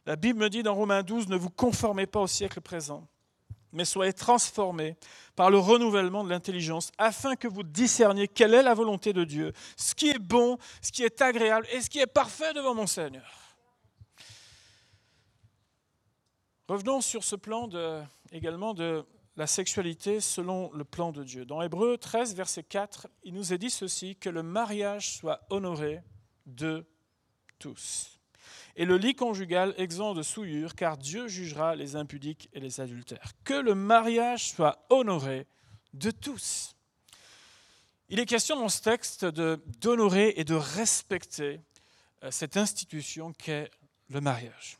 La 0.06 0.16
Bible 0.16 0.40
me 0.40 0.50
dit 0.50 0.64
dans 0.64 0.76
Romains 0.76 1.04
12, 1.04 1.28
ne 1.28 1.36
vous 1.36 1.50
conformez 1.50 2.08
pas 2.08 2.22
au 2.22 2.28
siècle 2.28 2.62
présent, 2.62 3.08
mais 3.72 3.86
soyez 3.86 4.14
transformés 4.14 4.98
par 5.36 5.52
le 5.52 5.60
renouvellement 5.60 6.24
de 6.24 6.30
l'intelligence, 6.30 6.92
afin 6.98 7.36
que 7.36 7.48
vous 7.48 7.64
discerniez 7.64 8.28
quelle 8.28 8.54
est 8.54 8.64
la 8.64 8.74
volonté 8.74 9.14
de 9.14 9.24
Dieu, 9.24 9.54
ce 9.78 9.94
qui 9.94 10.10
est 10.10 10.20
bon, 10.20 10.58
ce 10.82 10.92
qui 10.92 11.04
est 11.04 11.22
agréable 11.22 11.68
et 11.72 11.82
ce 11.82 11.90
qui 11.90 12.00
est 12.00 12.08
parfait 12.08 12.54
devant 12.54 12.74
mon 12.74 12.88
Seigneur. 12.88 13.30
Revenons 16.68 17.02
sur 17.02 17.24
ce 17.24 17.36
plan 17.36 17.68
également 18.32 18.74
de 18.74 19.06
la 19.36 19.48
sexualité 19.48 20.20
selon 20.20 20.72
le 20.74 20.84
plan 20.84 21.12
de 21.12 21.24
Dieu. 21.24 21.46
Dans 21.46 21.62
Hébreu 21.62 21.98
13, 21.98 22.36
verset 22.36 22.64
4, 22.64 23.08
il 23.24 23.34
nous 23.34 23.54
est 23.54 23.58
dit 23.58 23.70
ceci, 23.70 24.16
que 24.16 24.30
le 24.30 24.44
mariage 24.44 25.16
soit 25.18 25.42
honoré 25.50 26.02
de 26.46 26.86
tous 27.58 28.19
et 28.80 28.86
le 28.86 28.96
lit 28.96 29.14
conjugal 29.14 29.76
exempt 29.78 30.14
de 30.14 30.24
souillure, 30.24 30.74
car 30.74 30.98
Dieu 30.98 31.28
jugera 31.28 31.76
les 31.76 31.98
impudiques 31.98 32.50
et 32.54 32.62
les 32.62 32.80
adultères. 32.80 33.34
Que 33.44 33.54
le 33.54 33.76
mariage 33.76 34.52
soit 34.52 34.86
honoré 34.90 35.48
de 35.94 36.12
tous. 36.12 36.78
Il 38.08 38.22
est 38.22 38.26
question 38.26 38.56
dans 38.56 38.70
ce 38.70 38.82
texte 38.82 39.26
d'honorer 39.26 40.34
et 40.38 40.46
de 40.46 40.56
respecter 40.56 41.60
euh, 42.24 42.32
cette 42.32 42.56
institution 42.56 43.34
qu'est 43.34 43.70
le 44.08 44.22
mariage. 44.22 44.78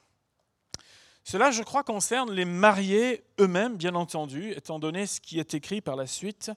Cela, 1.26 1.52
je 1.52 1.62
crois, 1.62 1.84
concerne 1.84 2.32
les 2.32 2.46
mariés 2.46 3.26
eux-mêmes, 3.42 3.76
bien 3.76 3.96
entendu, 3.96 4.54
étant 4.54 4.80
donné 4.80 5.08
ce 5.08 5.20
qui 5.20 5.40
est 5.40 5.54
écrit 5.54 5.82
par 5.82 5.98
la 5.98 6.08
suite 6.08 6.52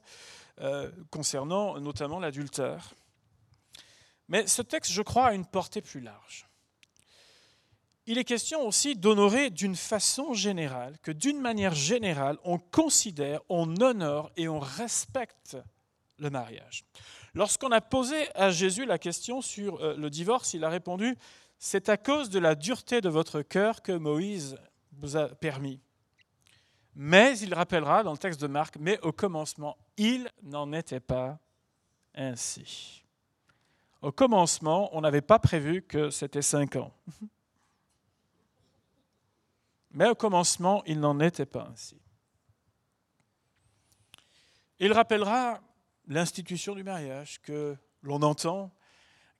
euh, 0.61 0.89
concernant 1.11 1.77
notamment 1.81 2.21
l'adultère. 2.21 2.93
Mais 4.29 4.47
ce 4.47 4.61
texte, 4.61 4.93
je 4.93 5.01
crois, 5.01 5.25
a 5.25 5.33
une 5.33 5.45
portée 5.45 5.81
plus 5.81 5.99
large 5.99 6.47
il 8.05 8.17
est 8.17 8.23
question 8.23 8.67
aussi 8.67 8.95
d'honorer 8.95 9.49
d'une 9.49 9.75
façon 9.75 10.33
générale, 10.33 10.97
que 11.01 11.11
d'une 11.11 11.39
manière 11.39 11.73
générale, 11.73 12.37
on 12.43 12.57
considère, 12.57 13.41
on 13.49 13.75
honore 13.81 14.31
et 14.35 14.47
on 14.47 14.59
respecte 14.59 15.57
le 16.19 16.29
mariage. 16.29 16.83
Lorsqu'on 17.33 17.71
a 17.71 17.81
posé 17.81 18.15
à 18.35 18.51
Jésus 18.51 18.85
la 18.85 18.99
question 18.99 19.41
sur 19.41 19.81
euh, 19.81 19.95
le 19.95 20.09
divorce, 20.09 20.53
il 20.53 20.63
a 20.63 20.69
répondu, 20.69 21.15
c'est 21.57 21.89
à 21.89 21.97
cause 21.97 22.29
de 22.29 22.39
la 22.39 22.55
dureté 22.55 23.01
de 23.01 23.09
votre 23.09 23.41
cœur 23.41 23.81
que 23.81 23.93
Moïse 23.93 24.57
vous 24.91 25.17
a 25.17 25.29
permis. 25.29 25.79
Mais 26.95 27.37
il 27.39 27.53
rappellera 27.53 28.03
dans 28.03 28.11
le 28.11 28.17
texte 28.17 28.41
de 28.41 28.47
Marc, 28.47 28.75
mais 28.79 28.99
au 29.01 29.11
commencement, 29.11 29.77
il 29.97 30.29
n'en 30.43 30.71
était 30.73 30.99
pas 30.99 31.39
ainsi. 32.13 33.03
Au 34.01 34.11
commencement, 34.11 34.89
on 34.95 35.01
n'avait 35.01 35.21
pas 35.21 35.39
prévu 35.39 35.81
que 35.81 36.09
c'était 36.09 36.41
cinq 36.41 36.75
ans. 36.75 36.91
Mais 39.93 40.09
au 40.09 40.15
commencement, 40.15 40.83
il 40.85 40.99
n'en 40.99 41.19
était 41.19 41.45
pas 41.45 41.69
ainsi. 41.71 42.01
Il 44.79 44.91
rappellera 44.91 45.61
l'institution 46.07 46.75
du 46.75 46.83
mariage 46.83 47.41
que 47.41 47.77
l'on 48.01 48.21
entend, 48.21 48.71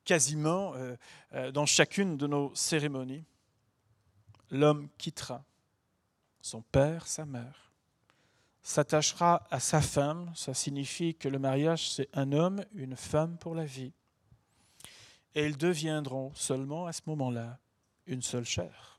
quasiment 0.05 0.73
dans 1.53 1.65
chacune 1.65 2.17
de 2.17 2.27
nos 2.27 2.53
cérémonies. 2.55 3.25
L'homme 4.51 4.89
quittera 4.97 5.43
son 6.39 6.61
père, 6.61 7.07
sa 7.07 7.25
mère, 7.25 7.71
s'attachera 8.61 9.47
à 9.49 9.59
sa 9.59 9.81
femme, 9.81 10.31
ça 10.35 10.53
signifie 10.53 11.15
que 11.15 11.27
le 11.27 11.39
mariage 11.39 11.89
c'est 11.89 12.09
un 12.13 12.31
homme, 12.31 12.63
une 12.73 12.95
femme 12.95 13.37
pour 13.37 13.55
la 13.55 13.65
vie, 13.65 13.93
et 15.35 15.45
ils 15.45 15.57
deviendront 15.57 16.33
seulement 16.35 16.85
à 16.85 16.93
ce 16.93 17.01
moment-là 17.07 17.59
une 18.05 18.21
seule 18.21 18.45
chair. 18.45 18.92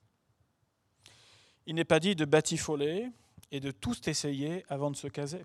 Il 1.66 1.74
n'est 1.74 1.84
pas 1.84 2.00
dit 2.00 2.14
de 2.14 2.24
batifoler 2.24 3.10
et 3.50 3.60
de 3.60 3.70
tout 3.70 4.08
essayer 4.08 4.64
avant 4.68 4.90
de 4.90 4.96
se 4.96 5.08
caser. 5.08 5.44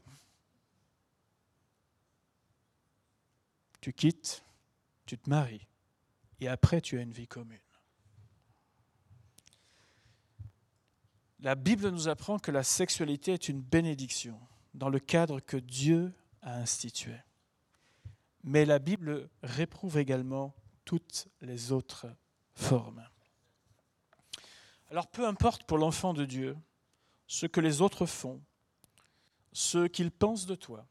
Tu 3.82 3.94
quittes, 3.94 4.44
tu 5.06 5.18
te 5.18 5.30
maries, 5.30 5.68
et 6.42 6.48
après 6.48 6.82
tu 6.82 6.98
as 6.98 7.02
une 7.02 7.14
vie 7.14 7.28
commune. 7.28 7.60
La 11.42 11.56
Bible 11.56 11.90
nous 11.90 12.10
apprend 12.10 12.38
que 12.38 12.52
la 12.52 12.64
sexualité 12.64 13.34
est 13.34 13.48
une 13.48 13.62
bénédiction 13.62 14.38
dans 14.74 14.90
le 14.90 15.00
cadre 15.00 15.40
que 15.40 15.56
Dieu 15.56 16.14
a 16.42 16.58
institué. 16.58 17.16
Mais 18.44 18.66
la 18.66 18.80
Bible 18.80 19.30
réprouve 19.42 19.98
également 19.98 20.54
toutes 20.84 21.28
les 21.42 21.72
autres 21.72 22.08
formes. 22.56 23.08
Alors 24.90 25.08
peu 25.08 25.28
importe 25.28 25.64
pour 25.64 25.78
l'enfant 25.78 26.14
de 26.14 26.26
Dieu 26.26 26.58
ce 27.28 27.46
que 27.46 27.62
les 27.62 27.82
autres 27.82 28.06
font, 28.06 28.42
ce 29.54 29.88
qu'ils 29.88 30.12
pensent 30.12 30.46
de 30.46 30.56
toi, 30.56 30.86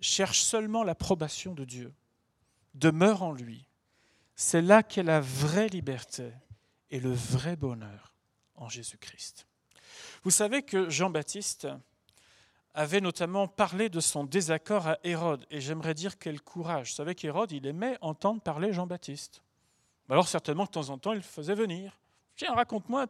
cherche 0.00 0.40
seulement 0.40 0.82
l'approbation 0.82 1.54
de 1.54 1.64
Dieu, 1.64 1.94
demeure 2.74 3.22
en 3.22 3.32
lui. 3.32 3.66
C'est 4.34 4.62
là 4.62 4.82
qu'est 4.82 5.02
la 5.02 5.20
vraie 5.20 5.68
liberté 5.68 6.32
et 6.90 7.00
le 7.00 7.12
vrai 7.12 7.56
bonheur 7.56 8.12
en 8.54 8.68
Jésus-Christ. 8.68 9.46
Vous 10.22 10.30
savez 10.30 10.62
que 10.62 10.88
Jean-Baptiste 10.88 11.68
avait 12.74 13.00
notamment 13.00 13.48
parlé 13.48 13.88
de 13.88 14.00
son 14.00 14.24
désaccord 14.24 14.86
à 14.86 14.98
Hérode, 15.02 15.46
et 15.50 15.60
j'aimerais 15.60 15.94
dire 15.94 16.18
quel 16.18 16.40
courage. 16.40 16.90
Vous 16.90 16.96
savez 16.96 17.14
qu'Hérode, 17.14 17.50
il 17.50 17.66
aimait 17.66 17.98
entendre 18.00 18.40
parler 18.40 18.72
Jean-Baptiste. 18.72 19.42
Alors 20.08 20.28
certainement 20.28 20.64
de 20.64 20.70
temps 20.70 20.90
en 20.90 20.98
temps, 20.98 21.12
il 21.12 21.16
le 21.16 21.22
faisait 21.22 21.54
venir. 21.54 21.98
Tiens, 22.38 22.54
raconte-moi 22.54 23.06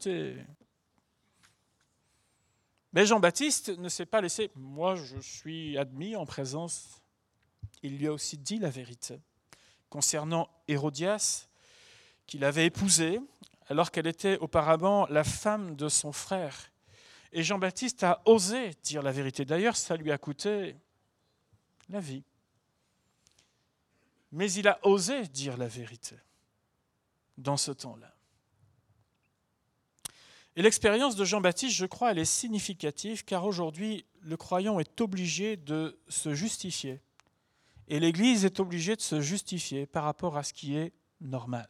Mais 2.95 3.05
Jean-Baptiste 3.05 3.69
ne 3.77 3.91
s'est 3.91 4.07
pas 4.07 4.23
laissé. 4.23 4.51
Moi, 4.55 4.95
je 4.95 5.19
suis 5.19 5.77
admis 5.77 6.17
en 6.17 6.25
présence. 6.25 7.03
Il 7.83 7.99
lui 7.99 8.07
a 8.07 8.13
aussi 8.15 8.39
dit 8.39 8.59
la 8.59 8.71
vérité 8.71 9.21
concernant 9.91 10.49
Hérodias, 10.67 11.47
qu'il 12.27 12.43
avait 12.43 12.65
épousée 12.65 13.21
alors 13.67 13.91
qu'elle 13.91 14.07
était 14.07 14.39
auparavant 14.39 15.07
la 15.09 15.25
femme 15.25 15.77
de 15.77 15.91
son 15.91 16.11
frère. 16.11 16.73
Et 17.31 17.43
Jean-Baptiste 17.43 18.05
a 18.05 18.23
osé 18.25 18.71
dire 18.83 19.03
la 19.03 19.13
vérité. 19.13 19.45
D'ailleurs, 19.45 19.77
ça 19.77 19.97
lui 19.97 20.11
a 20.11 20.17
coûté 20.17 20.75
la 21.91 22.01
vie. 22.01 22.25
Mais 24.33 24.51
il 24.53 24.69
a 24.69 24.79
osé 24.87 25.29
dire 25.29 25.59
la 25.59 25.69
vérité 25.69 26.17
dans 27.37 27.59
ce 27.59 27.73
temps-là. 27.73 28.15
Et 30.59 30.63
l'expérience 30.63 31.17
de 31.17 31.25
Jean-Baptiste, 31.25 31.75
je 31.75 31.87
crois, 31.87 32.11
elle 32.11 32.19
est 32.19 32.25
significative 32.27 33.25
car 33.25 33.47
aujourd'hui, 33.47 34.05
le 34.21 34.37
croyant 34.37 34.79
est 34.79 35.01
obligé 35.01 35.57
de 35.57 35.99
se 36.09 36.35
justifier. 36.35 37.01
Et 37.87 37.99
l'Église 38.01 38.45
est 38.45 38.61
obligée 38.61 38.97
de 38.97 39.01
se 39.01 39.23
justifier 39.23 39.87
par 39.87 40.05
rapport 40.05 40.37
à 40.37 40.43
ce 40.43 40.53
qui 40.53 40.77
est 40.77 40.93
normal 41.21 41.69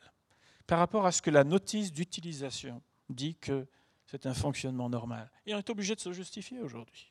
par 0.68 0.78
rapport 0.78 1.06
à 1.06 1.12
ce 1.12 1.22
que 1.22 1.30
la 1.30 1.44
notice 1.44 1.92
d'utilisation 1.92 2.80
dit 3.08 3.36
que 3.36 3.66
c'est 4.06 4.26
un 4.26 4.34
fonctionnement 4.34 4.90
normal. 4.90 5.28
Et 5.46 5.54
on 5.54 5.58
est 5.58 5.70
obligé 5.70 5.94
de 5.94 6.00
se 6.00 6.12
justifier 6.12 6.60
aujourd'hui. 6.60 7.10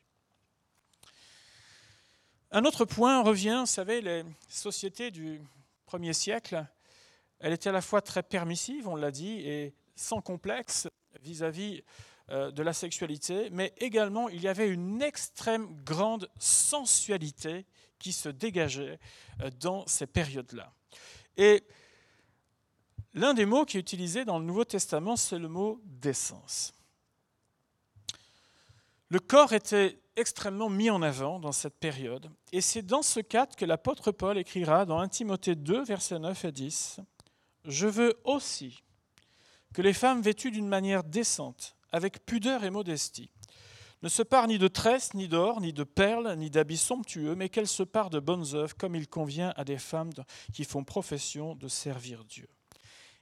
Un 2.52 2.64
autre 2.64 2.84
point 2.84 3.20
revient, 3.22 3.58
vous 3.60 3.66
savez, 3.66 4.00
les 4.00 4.24
sociétés 4.48 5.10
du 5.10 5.42
premier 5.86 6.12
siècle, 6.12 6.64
elles 7.40 7.52
étaient 7.52 7.68
à 7.68 7.72
la 7.72 7.82
fois 7.82 8.00
très 8.00 8.22
permissives, 8.22 8.86
on 8.86 8.94
l'a 8.94 9.10
dit, 9.10 9.40
et 9.40 9.74
sans 9.96 10.20
complexe 10.20 10.88
vis-à-vis 11.22 11.82
euh, 12.30 12.50
de 12.50 12.62
la 12.62 12.72
sexualité, 12.72 13.48
mais 13.50 13.72
également 13.78 14.28
il 14.28 14.40
y 14.40 14.48
avait 14.48 14.68
une 14.68 15.02
extrême 15.02 15.68
grande 15.84 16.28
sensualité 16.38 17.66
qui 17.98 18.12
se 18.12 18.28
dégageait 18.28 18.98
euh, 19.40 19.50
dans 19.60 19.86
ces 19.86 20.06
périodes-là. 20.06 20.72
Et 21.36 21.64
L'un 23.14 23.34
des 23.34 23.46
mots 23.46 23.64
qui 23.64 23.78
est 23.78 23.80
utilisé 23.80 24.24
dans 24.24 24.38
le 24.38 24.44
Nouveau 24.44 24.64
Testament, 24.64 25.16
c'est 25.16 25.38
le 25.38 25.48
mot 25.48 25.80
d'essence. 25.84 26.72
Le 29.08 29.18
corps 29.18 29.54
était 29.54 29.98
extrêmement 30.14 30.68
mis 30.68 30.90
en 30.90 31.00
avant 31.00 31.38
dans 31.40 31.52
cette 31.52 31.78
période, 31.78 32.30
et 32.52 32.60
c'est 32.60 32.82
dans 32.82 33.02
ce 33.02 33.20
cadre 33.20 33.56
que 33.56 33.64
l'apôtre 33.64 34.12
Paul 34.12 34.36
écrira 34.36 34.84
dans 34.84 35.00
1 35.00 35.08
Timothée 35.08 35.54
2, 35.54 35.84
versets 35.84 36.18
9 36.18 36.44
et 36.44 36.52
10, 36.52 37.00
Je 37.64 37.86
veux 37.86 38.20
aussi 38.24 38.82
que 39.78 39.82
les 39.82 39.92
femmes 39.92 40.22
vêtues 40.22 40.50
d'une 40.50 40.66
manière 40.66 41.04
décente, 41.04 41.76
avec 41.92 42.26
pudeur 42.26 42.64
et 42.64 42.70
modestie, 42.70 43.30
ne 44.02 44.08
se 44.08 44.24
parent 44.24 44.48
ni 44.48 44.58
de 44.58 44.66
tresses, 44.66 45.14
ni 45.14 45.28
d'or, 45.28 45.60
ni 45.60 45.72
de 45.72 45.84
perles, 45.84 46.34
ni 46.36 46.50
d'habits 46.50 46.76
somptueux, 46.76 47.36
mais 47.36 47.48
qu'elles 47.48 47.68
se 47.68 47.84
parent 47.84 48.10
de 48.10 48.18
bonnes 48.18 48.56
œuvres, 48.56 48.76
comme 48.76 48.96
il 48.96 49.06
convient 49.06 49.52
à 49.54 49.62
des 49.62 49.78
femmes 49.78 50.10
qui 50.52 50.64
font 50.64 50.82
profession 50.82 51.54
de 51.54 51.68
servir 51.68 52.24
Dieu. 52.24 52.48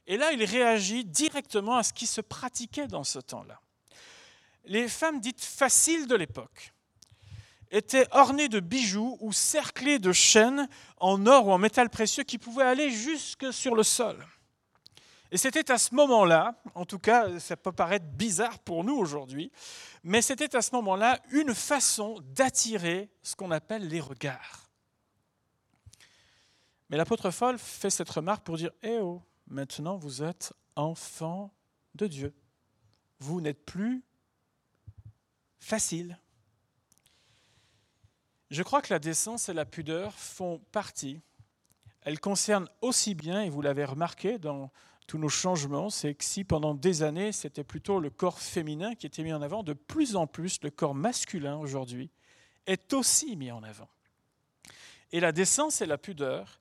Et 0.07 0.17
là, 0.17 0.31
il 0.31 0.43
réagit 0.43 1.05
directement 1.05 1.77
à 1.77 1.83
ce 1.83 1.93
qui 1.93 2.07
se 2.07 2.21
pratiquait 2.21 2.87
dans 2.87 3.03
ce 3.03 3.19
temps-là. 3.19 3.61
Les 4.65 4.87
femmes 4.87 5.19
dites 5.19 5.43
faciles 5.43 6.07
de 6.07 6.15
l'époque 6.15 6.73
étaient 7.69 8.07
ornées 8.09 8.49
de 8.49 8.59
bijoux 8.59 9.15
ou 9.19 9.31
cerclées 9.31 9.99
de 9.99 10.11
chaînes 10.11 10.67
en 10.99 11.23
or 11.27 11.49
ou 11.49 11.51
en 11.51 11.59
métal 11.59 11.91
précieux 11.91 12.23
qui 12.23 12.39
pouvaient 12.39 12.63
aller 12.63 12.89
jusque 12.89 13.53
sur 13.53 13.75
le 13.75 13.83
sol. 13.83 14.17
Et 15.31 15.37
c'était 15.37 15.71
à 15.71 15.77
ce 15.77 15.93
moment-là, 15.95 16.55
en 16.73 16.85
tout 16.85 16.99
cas, 16.99 17.39
ça 17.39 17.57
peut 17.57 17.71
paraître 17.71 18.05
bizarre 18.05 18.59
pour 18.59 18.83
nous 18.83 18.95
aujourd'hui, 18.95 19.51
mais 20.03 20.21
c'était 20.21 20.55
à 20.55 20.61
ce 20.61 20.73
moment-là 20.75 21.19
une 21.31 21.53
façon 21.53 22.21
d'attirer 22.35 23.09
ce 23.21 23.35
qu'on 23.35 23.51
appelle 23.51 23.87
les 23.87 23.99
regards. 23.99 24.69
Mais 26.89 26.95
l'apôtre 26.95 27.29
Paul 27.31 27.57
fait 27.57 27.89
cette 27.89 28.09
remarque 28.09 28.45
pour 28.45 28.55
dire 28.55 28.71
Eh 28.81 28.99
oh, 28.99 29.21
Maintenant, 29.47 29.97
vous 29.97 30.23
êtes 30.23 30.53
enfant 30.75 31.53
de 31.95 32.07
Dieu. 32.07 32.33
Vous 33.19 33.39
n'êtes 33.39 33.65
plus 33.65 34.03
facile. 35.59 36.19
Je 38.51 38.61
crois 38.61 38.81
que 38.81 38.93
la 38.93 38.99
décence 38.99 39.47
et 39.47 39.53
la 39.53 39.65
pudeur 39.65 40.13
font 40.13 40.59
partie. 40.71 41.21
Elles 42.01 42.19
concernent 42.19 42.69
aussi 42.81 43.15
bien, 43.15 43.41
et 43.41 43.49
vous 43.49 43.61
l'avez 43.61 43.85
remarqué 43.85 44.37
dans 44.37 44.71
tous 45.07 45.17
nos 45.17 45.29
changements, 45.29 45.89
c'est 45.89 46.13
que 46.13 46.23
si 46.23 46.43
pendant 46.43 46.73
des 46.73 47.01
années 47.01 47.31
c'était 47.31 47.63
plutôt 47.63 47.99
le 47.99 48.09
corps 48.09 48.39
féminin 48.39 48.93
qui 48.93 49.07
était 49.07 49.23
mis 49.23 49.33
en 49.33 49.41
avant, 49.41 49.63
de 49.63 49.73
plus 49.73 50.15
en 50.15 50.27
plus 50.27 50.59
le 50.61 50.69
corps 50.69 50.93
masculin 50.93 51.57
aujourd'hui 51.57 52.11
est 52.67 52.93
aussi 52.93 53.35
mis 53.35 53.51
en 53.51 53.63
avant. 53.63 53.89
Et 55.11 55.19
la 55.19 55.31
décence 55.31 55.81
et 55.81 55.85
la 55.85 55.97
pudeur 55.97 56.59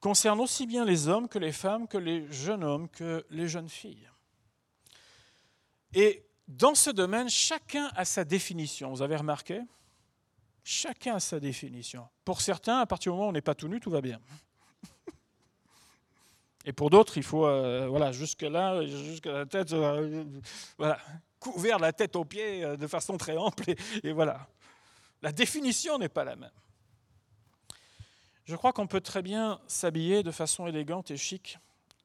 concerne 0.00 0.40
aussi 0.40 0.66
bien 0.66 0.84
les 0.84 1.06
hommes 1.08 1.28
que 1.28 1.38
les 1.38 1.52
femmes, 1.52 1.86
que 1.86 1.98
les 1.98 2.30
jeunes 2.32 2.64
hommes, 2.64 2.88
que 2.88 3.24
les 3.30 3.46
jeunes 3.46 3.68
filles. 3.68 4.08
Et 5.94 6.24
dans 6.48 6.74
ce 6.74 6.90
domaine, 6.90 7.28
chacun 7.28 7.90
a 7.94 8.04
sa 8.04 8.24
définition. 8.24 8.90
Vous 8.90 9.02
avez 9.02 9.16
remarqué? 9.16 9.60
Chacun 10.64 11.16
a 11.16 11.20
sa 11.20 11.38
définition. 11.38 12.08
Pour 12.24 12.40
certains, 12.40 12.78
à 12.78 12.86
partir 12.86 13.12
du 13.12 13.16
moment 13.16 13.26
où 13.26 13.30
on 13.30 13.32
n'est 13.32 13.40
pas 13.40 13.54
tout 13.54 13.68
nu, 13.68 13.78
tout 13.78 13.90
va 13.90 14.00
bien. 14.00 14.20
Et 16.64 16.72
pour 16.72 16.90
d'autres, 16.90 17.16
il 17.16 17.22
faut, 17.22 17.46
euh, 17.46 17.86
voilà, 17.88 18.12
jusque-là, 18.12 18.84
jusqu'à 18.86 19.32
la 19.32 19.46
tête, 19.46 19.72
euh, 19.72 20.24
voilà, 20.78 20.98
couvrir 21.40 21.78
la 21.78 21.92
tête 21.92 22.14
aux 22.14 22.24
pieds 22.24 22.64
euh, 22.64 22.76
de 22.76 22.86
façon 22.86 23.16
très 23.16 23.36
ample. 23.36 23.74
et 24.02 24.12
voilà. 24.12 24.46
La 25.22 25.32
définition 25.32 25.98
n'est 25.98 26.08
pas 26.08 26.24
la 26.24 26.36
même. 26.36 26.50
Je 28.44 28.56
crois 28.56 28.72
qu'on 28.72 28.86
peut 28.86 29.00
très 29.00 29.22
bien 29.22 29.60
s'habiller 29.66 30.22
de 30.22 30.30
façon 30.30 30.66
élégante 30.66 31.10
et 31.10 31.16
chic 31.16 31.58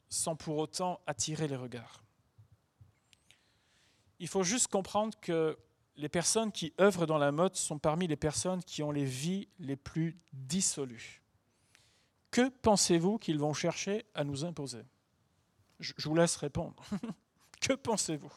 sans 0.09 0.35
pour 0.35 0.57
autant 0.57 1.01
attirer 1.05 1.47
les 1.47 1.55
regards. 1.55 2.03
Il 4.19 4.27
faut 4.27 4.43
juste 4.43 4.67
comprendre 4.67 5.17
que 5.19 5.57
les 5.95 6.09
personnes 6.09 6.51
qui 6.51 6.73
œuvrent 6.79 7.07
dans 7.07 7.17
la 7.17 7.31
mode 7.31 7.55
sont 7.55 7.79
parmi 7.79 8.07
les 8.07 8.15
personnes 8.15 8.63
qui 8.63 8.83
ont 8.83 8.91
les 8.91 9.03
vies 9.03 9.47
les 9.59 9.75
plus 9.75 10.17
dissolues. 10.31 11.21
Que 12.37 12.49
pensez-vous 12.49 13.17
qu'ils 13.17 13.39
vont 13.39 13.55
chercher 13.55 14.05
à 14.13 14.23
nous 14.23 14.45
imposer? 14.45 14.83
Je 15.79 16.07
vous 16.07 16.13
laisse 16.13 16.35
répondre. 16.35 16.83
que 17.59 17.73
pensez-vous? 17.73 18.31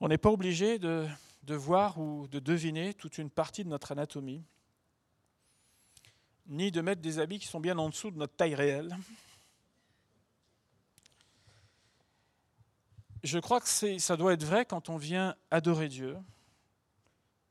On 0.00 0.08
n'est 0.08 0.18
pas 0.18 0.32
obligé 0.32 0.80
de 0.80 1.06
voir 1.46 2.00
ou 2.00 2.26
de 2.26 2.40
deviner 2.40 2.92
toute 2.94 3.18
une 3.18 3.30
partie 3.30 3.62
de 3.62 3.68
notre 3.68 3.92
anatomie. 3.92 4.42
ni 6.46 6.72
de 6.72 6.80
mettre 6.80 7.02
des 7.02 7.20
habits 7.20 7.38
qui 7.38 7.46
sont 7.46 7.60
bien 7.60 7.78
en 7.78 7.88
dessous 7.88 8.10
de 8.10 8.18
notre 8.18 8.34
taille 8.34 8.56
réelle. 8.56 8.96
Je 13.22 13.38
crois 13.38 13.60
que 13.60 13.68
ça 13.68 14.16
doit 14.16 14.32
être 14.32 14.44
vrai 14.44 14.66
quand 14.66 14.88
on 14.88 14.96
vient 14.96 15.36
adorer 15.52 15.86
Dieu. 15.86 16.16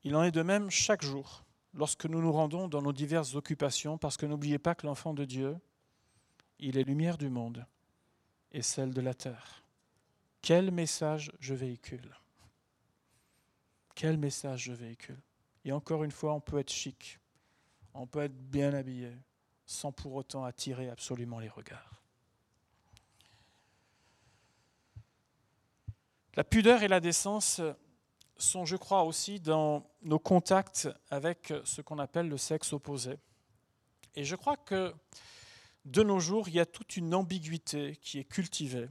Il 0.04 0.16
en 0.16 0.24
est 0.24 0.32
de 0.32 0.42
même 0.42 0.70
chaque 0.70 1.04
jour, 1.04 1.46
lorsque 1.74 2.06
nous 2.06 2.22
nous 2.22 2.32
rendons 2.32 2.68
dans 2.68 2.82
nos 2.82 2.94
diverses 2.94 3.36
occupations, 3.36 3.98
parce 3.98 4.18
que 4.18 4.26
n'oubliez 4.26 4.60
pas 4.60 4.76
que 4.76 4.86
l'enfant 4.86 5.14
de 5.14 5.26
Dieu, 5.26 5.58
il 6.60 6.78
est 6.78 6.84
lumière 6.84 7.18
du 7.18 7.30
monde 7.30 7.66
et 8.52 8.62
celle 8.62 8.94
de 8.94 9.02
la 9.02 9.14
terre. 9.14 9.64
Quel 10.42 10.72
message 10.72 11.32
je 11.40 11.54
véhicule? 11.54 12.16
Quel 13.96 14.18
message 14.18 14.64
je 14.64 14.74
véhicule? 14.74 15.22
Et 15.66 15.72
encore 15.72 16.04
une 16.04 16.12
fois, 16.12 16.34
on 16.34 16.42
peut 16.42 16.60
être 16.60 16.72
chic, 16.72 17.20
on 17.94 18.06
peut 18.06 18.24
être 18.24 18.38
bien 18.50 18.74
habillé, 18.74 19.12
sans 19.66 19.92
pour 19.92 20.14
autant 20.16 20.44
attirer 20.44 20.90
absolument 20.90 21.40
les 21.40 21.48
regards. 21.48 22.02
La 26.36 26.44
pudeur 26.44 26.84
et 26.84 26.88
la 26.88 27.00
décence 27.00 27.62
sont, 28.44 28.66
je 28.66 28.76
crois, 28.76 29.04
aussi 29.04 29.40
dans 29.40 29.86
nos 30.02 30.20
contacts 30.20 30.90
avec 31.10 31.54
ce 31.64 31.82
qu'on 31.82 32.00
appelle 32.00 32.30
le 32.30 32.38
sexe 32.38 32.74
opposé. 32.74 33.18
Et 34.16 34.24
je 34.24 34.36
crois 34.36 34.58
que 34.58 34.94
de 35.86 36.04
nos 36.04 36.20
jours, 36.20 36.48
il 36.48 36.56
y 36.56 36.60
a 36.60 36.66
toute 36.66 36.98
une 36.98 37.14
ambiguïté 37.14 37.98
qui 38.02 38.20
est 38.20 38.24
cultivée 38.24 38.90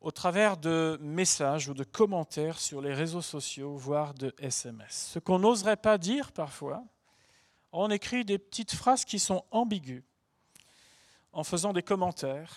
au 0.00 0.10
travers 0.10 0.56
de 0.56 0.98
messages 1.00 1.68
ou 1.68 1.74
de 1.74 1.84
commentaires 1.84 2.60
sur 2.60 2.80
les 2.80 2.94
réseaux 2.94 3.22
sociaux, 3.22 3.76
voire 3.76 4.14
de 4.14 4.34
SMS. 4.38 5.10
Ce 5.12 5.18
qu'on 5.18 5.40
n'oserait 5.40 5.76
pas 5.76 5.98
dire 5.98 6.32
parfois, 6.32 6.84
on 7.72 7.90
écrit 7.90 8.24
des 8.24 8.38
petites 8.38 8.74
phrases 8.74 9.04
qui 9.04 9.18
sont 9.18 9.44
ambiguës 9.50 10.02
en 11.32 11.44
faisant 11.44 11.72
des 11.72 11.82
commentaires 11.82 12.56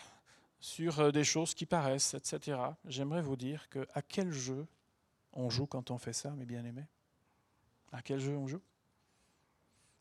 sur 0.60 1.00
euh, 1.00 1.12
des 1.12 1.24
choses 1.24 1.54
qui 1.54 1.66
paraissent, 1.66 2.14
etc. 2.14 2.60
J'aimerais 2.86 3.22
vous 3.22 3.36
dire 3.36 3.68
que 3.70 3.88
à 3.94 4.02
quel 4.02 4.32
jeu 4.32 4.68
on 5.34 5.50
joue 5.50 5.66
quand 5.66 5.92
on 5.92 5.98
fait 5.98 6.14
ça, 6.14 6.32
mes 6.32 6.46
bien-aimés? 6.46 6.88
À 7.92 8.02
quel 8.02 8.20
jeu 8.20 8.36
on 8.38 8.48
joue? 8.48 8.62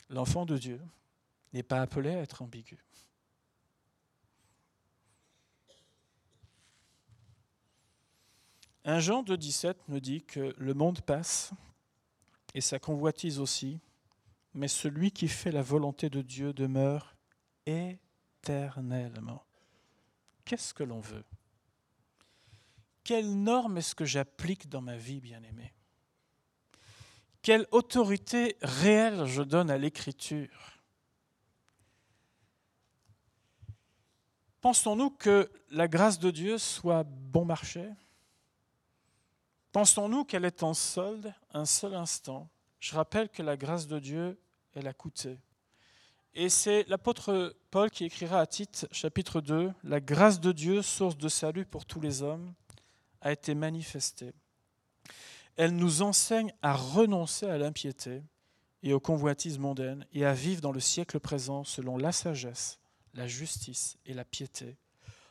L'enfant 0.08 0.46
de 0.46 0.58
Dieu 0.58 0.80
n'est 1.52 1.62
pas 1.62 1.80
appelé 1.80 2.10
à 2.10 2.20
être 2.20 2.42
ambigu. 2.42 2.78
Un 8.84 8.98
Jean 8.98 9.22
de 9.22 9.36
17 9.36 9.88
nous 9.88 10.00
dit 10.00 10.22
que 10.22 10.54
le 10.56 10.74
monde 10.74 11.02
passe 11.02 11.52
et 12.54 12.60
sa 12.60 12.78
convoitise 12.78 13.38
aussi, 13.38 13.78
mais 14.54 14.68
celui 14.68 15.12
qui 15.12 15.28
fait 15.28 15.52
la 15.52 15.62
volonté 15.62 16.10
de 16.10 16.22
Dieu 16.22 16.52
demeure 16.52 17.14
éternellement. 17.66 19.44
Qu'est-ce 20.44 20.74
que 20.74 20.82
l'on 20.82 21.00
veut? 21.00 21.24
Quelle 23.04 23.42
norme 23.42 23.78
est-ce 23.78 23.94
que 23.94 24.04
j'applique 24.04 24.68
dans 24.68 24.80
ma 24.80 24.96
vie, 24.96 25.20
bien-aimé? 25.20 25.72
Quelle 27.42 27.66
autorité 27.70 28.56
réelle 28.60 29.24
je 29.24 29.42
donne 29.42 29.70
à 29.70 29.78
l'écriture? 29.78 30.80
Pensons-nous 34.60 35.10
que 35.10 35.50
la 35.70 35.88
grâce 35.88 36.18
de 36.18 36.30
Dieu 36.30 36.58
soit 36.58 37.04
bon 37.04 37.46
marché? 37.46 37.88
Pensons-nous 39.72 40.24
qu'elle 40.24 40.44
est 40.44 40.62
en 40.62 40.74
solde 40.74 41.32
un 41.54 41.64
seul 41.64 41.94
instant? 41.94 42.50
Je 42.78 42.94
rappelle 42.94 43.30
que 43.30 43.42
la 43.42 43.56
grâce 43.56 43.86
de 43.86 43.98
Dieu, 43.98 44.38
elle 44.74 44.86
a 44.86 44.92
coûté. 44.92 45.38
Et 46.34 46.48
c'est 46.48 46.86
l'apôtre 46.88 47.56
Paul 47.70 47.90
qui 47.90 48.04
écrira 48.04 48.40
à 48.40 48.46
Tite, 48.46 48.86
chapitre 48.92 49.40
2, 49.40 49.72
La 49.82 50.00
grâce 50.00 50.40
de 50.40 50.52
Dieu, 50.52 50.82
source 50.82 51.16
de 51.16 51.28
salut 51.28 51.64
pour 51.64 51.86
tous 51.86 52.00
les 52.00 52.22
hommes, 52.22 52.54
a 53.20 53.32
été 53.32 53.54
manifestée. 53.54 54.32
Elle 55.56 55.76
nous 55.76 56.02
enseigne 56.02 56.52
à 56.62 56.74
renoncer 56.74 57.46
à 57.46 57.58
l'impiété 57.58 58.22
et 58.82 58.92
aux 58.92 59.00
convoitises 59.00 59.58
mondaines 59.58 60.06
et 60.12 60.24
à 60.24 60.32
vivre 60.32 60.60
dans 60.60 60.72
le 60.72 60.80
siècle 60.80 61.20
présent 61.20 61.64
selon 61.64 61.96
la 61.96 62.12
sagesse, 62.12 62.80
la 63.14 63.26
justice 63.26 63.98
et 64.06 64.14
la 64.14 64.24
piété 64.24 64.78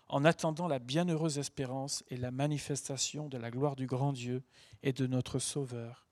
en 0.10 0.26
attendant 0.26 0.68
la 0.68 0.80
bienheureuse 0.80 1.38
espérance 1.38 2.04
et 2.10 2.18
la 2.18 2.32
manifestation 2.32 3.30
de 3.30 3.38
la 3.38 3.52
gloire 3.52 3.76
du 3.76 3.86
grand 3.86 4.12
Dieu 4.12 4.44
et 4.82 4.92
de 4.92 5.06
notre 5.06 5.38
Sauveur, 5.38 6.08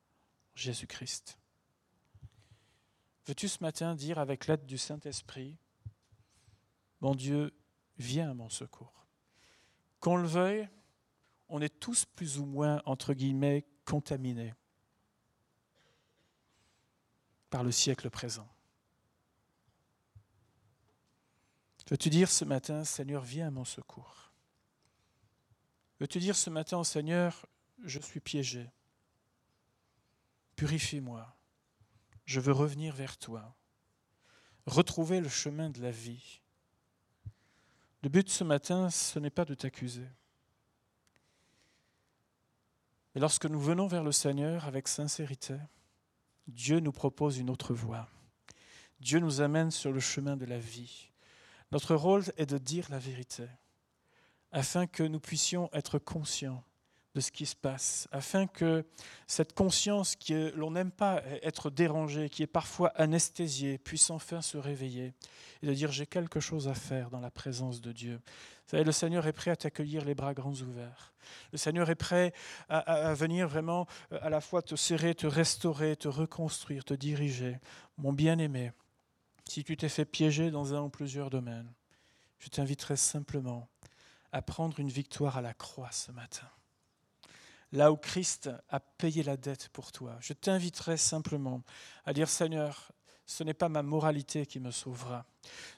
Jésus-Christ. 0.54 1.40
Veux-tu 3.26 3.48
ce 3.48 3.62
matin 3.62 3.96
dire 3.96 4.20
avec 4.20 4.46
l'aide 4.46 4.68
du 4.68 4.78
Saint-Esprit, 4.78 5.58
mon 7.02 7.16
Dieu, 7.16 7.54
viens 7.98 8.32
à 8.32 8.34
mon 8.36 8.50
secours 8.50 9.08
Qu'on 10.00 10.16
le 10.16 10.28
veuille, 10.28 10.70
on 11.50 11.62
est 11.62 11.80
tous 11.80 12.06
plus 12.06 12.40
ou 12.40 12.46
moins, 12.46 12.82
entre 12.86 13.14
guillemets, 13.14 13.66
contaminés 13.86 14.54
par 17.50 17.64
le 17.64 17.72
siècle 17.72 18.10
présent. 18.10 18.48
Veux-tu 21.90 22.10
dire 22.10 22.30
ce 22.30 22.44
matin, 22.44 22.84
Seigneur, 22.84 23.24
viens 23.24 23.48
à 23.48 23.52
mon 23.52 23.64
secours 23.64 24.34
Veux-tu 26.00 26.20
dire 26.20 26.36
ce 26.36 26.50
matin 26.50 26.84
Seigneur, 26.84 27.46
je 27.84 28.00
suis 28.00 28.20
piégé 28.20 28.70
Purifie-moi. 30.56 31.36
Je 32.26 32.40
veux 32.40 32.52
revenir 32.52 32.94
vers 32.94 33.18
toi. 33.18 33.56
Retrouver 34.66 35.22
le 35.22 35.30
chemin 35.30 35.70
de 35.70 35.82
la 35.82 35.92
vie. 35.92 36.42
Le 38.04 38.10
but 38.10 38.30
ce 38.30 38.44
matin, 38.44 38.90
ce 38.90 39.18
n'est 39.20 39.30
pas 39.30 39.46
de 39.46 39.54
t'accuser. 39.54 40.08
Mais 43.18 43.22
lorsque 43.22 43.48
nous 43.48 43.60
venons 43.60 43.88
vers 43.88 44.04
le 44.04 44.12
Seigneur 44.12 44.68
avec 44.68 44.88
sincérité, 44.88 45.56
Dieu 46.46 46.80
nous 46.80 46.92
propose 46.92 47.40
une 47.40 47.50
autre 47.50 47.74
voie. 47.74 48.08
Dieu 49.00 49.18
nous 49.18 49.42
amène 49.42 49.72
sur 49.72 49.92
le 49.92 50.00
chemin 50.00 50.38
de 50.38 50.46
la 50.46 50.60
vie. 50.60 51.10
Notre 51.72 51.96
rôle 51.96 52.26
est 52.38 52.46
de 52.46 52.60
dire 52.60 52.86
la 52.92 53.00
vérité, 53.00 53.48
afin 54.52 54.86
que 54.86 55.02
nous 55.02 55.20
puissions 55.20 55.68
être 55.74 55.98
conscients 55.98 56.64
de 57.16 57.20
ce 57.20 57.32
qui 57.32 57.48
se 57.48 57.56
passe, 57.56 58.08
afin 58.12 58.46
que 58.46 58.86
cette 59.26 59.54
conscience 59.54 60.16
que 60.16 60.54
l'on 60.56 60.70
n'aime 60.70 60.92
pas 60.92 61.24
être 61.42 61.72
dérangée, 61.72 62.30
qui 62.30 62.44
est 62.44 62.46
parfois 62.46 62.90
anesthésiée, 62.90 63.80
puisse 63.80 64.12
enfin 64.12 64.44
se 64.44 64.60
réveiller 64.60 65.16
et 65.64 65.66
de 65.66 65.74
dire 65.74 65.92
j'ai 65.92 66.06
quelque 66.06 66.40
chose 66.40 66.68
à 66.68 66.76
faire 66.76 67.10
dans 67.10 67.20
la 67.20 67.32
présence 67.32 67.82
de 67.82 67.92
Dieu. 67.92 68.22
Savez, 68.68 68.84
le 68.84 68.92
Seigneur 68.92 69.26
est 69.26 69.34
prêt 69.34 69.52
à 69.52 69.56
t'accueillir 69.56 70.04
les 70.04 70.14
bras 70.14 70.34
grands 70.34 70.54
ouverts. 70.54 71.14
Le 71.54 71.58
Seigneur 71.58 71.90
est 71.90 71.96
prêt 71.96 72.34
à, 72.68 72.80
à, 72.80 73.14
venir 73.14 73.48
vraiment 73.48 73.88
euh, 74.12 74.20
à 74.22 74.30
la 74.30 74.42
fois 74.42 74.62
te 74.62 74.76
serrer, 74.76 75.16
te 75.16 75.26
restaurer, 75.26 75.96
te 75.96 76.10
reconstruire, 76.10 76.84
te 76.84 76.94
diriger. 76.94 77.60
Mon 77.98 78.12
bien-aimé, 78.12 78.74
si 79.48 79.64
tu 79.64 79.78
t'es 79.78 79.90
fait 79.90 80.06
piéger 80.06 80.52
dans 80.52 80.74
un 80.74 80.82
ou 80.82 80.90
plusieurs 80.90 81.30
domaines, 81.30 81.72
je 82.40 82.50
t'inviterai 82.50 82.98
simplement 82.98 83.70
à 84.32 84.42
prendre 84.42 84.80
une 84.80 84.90
victoire 84.90 85.38
à 85.38 85.42
la 85.42 85.54
croix 85.54 85.92
ce 85.92 86.12
matin. 86.12 86.48
Là 87.72 87.92
où 87.92 87.98
Christ 87.98 88.50
a 88.70 88.80
payé 88.80 89.24
la 89.24 89.38
dette 89.38 89.70
pour 89.70 89.92
toi, 89.92 90.18
je 90.20 90.34
t'inviterai 90.34 90.98
simplement 90.98 91.64
à 92.06 92.14
dire 92.14 92.30
Seigneur, 92.30 92.92
ce 93.26 93.44
n'est 93.44 93.54
pas 93.54 93.70
ma 93.70 93.84
moralité 93.84 94.46
qui 94.46 94.60
me 94.60 94.72
sauvera. 94.72 95.26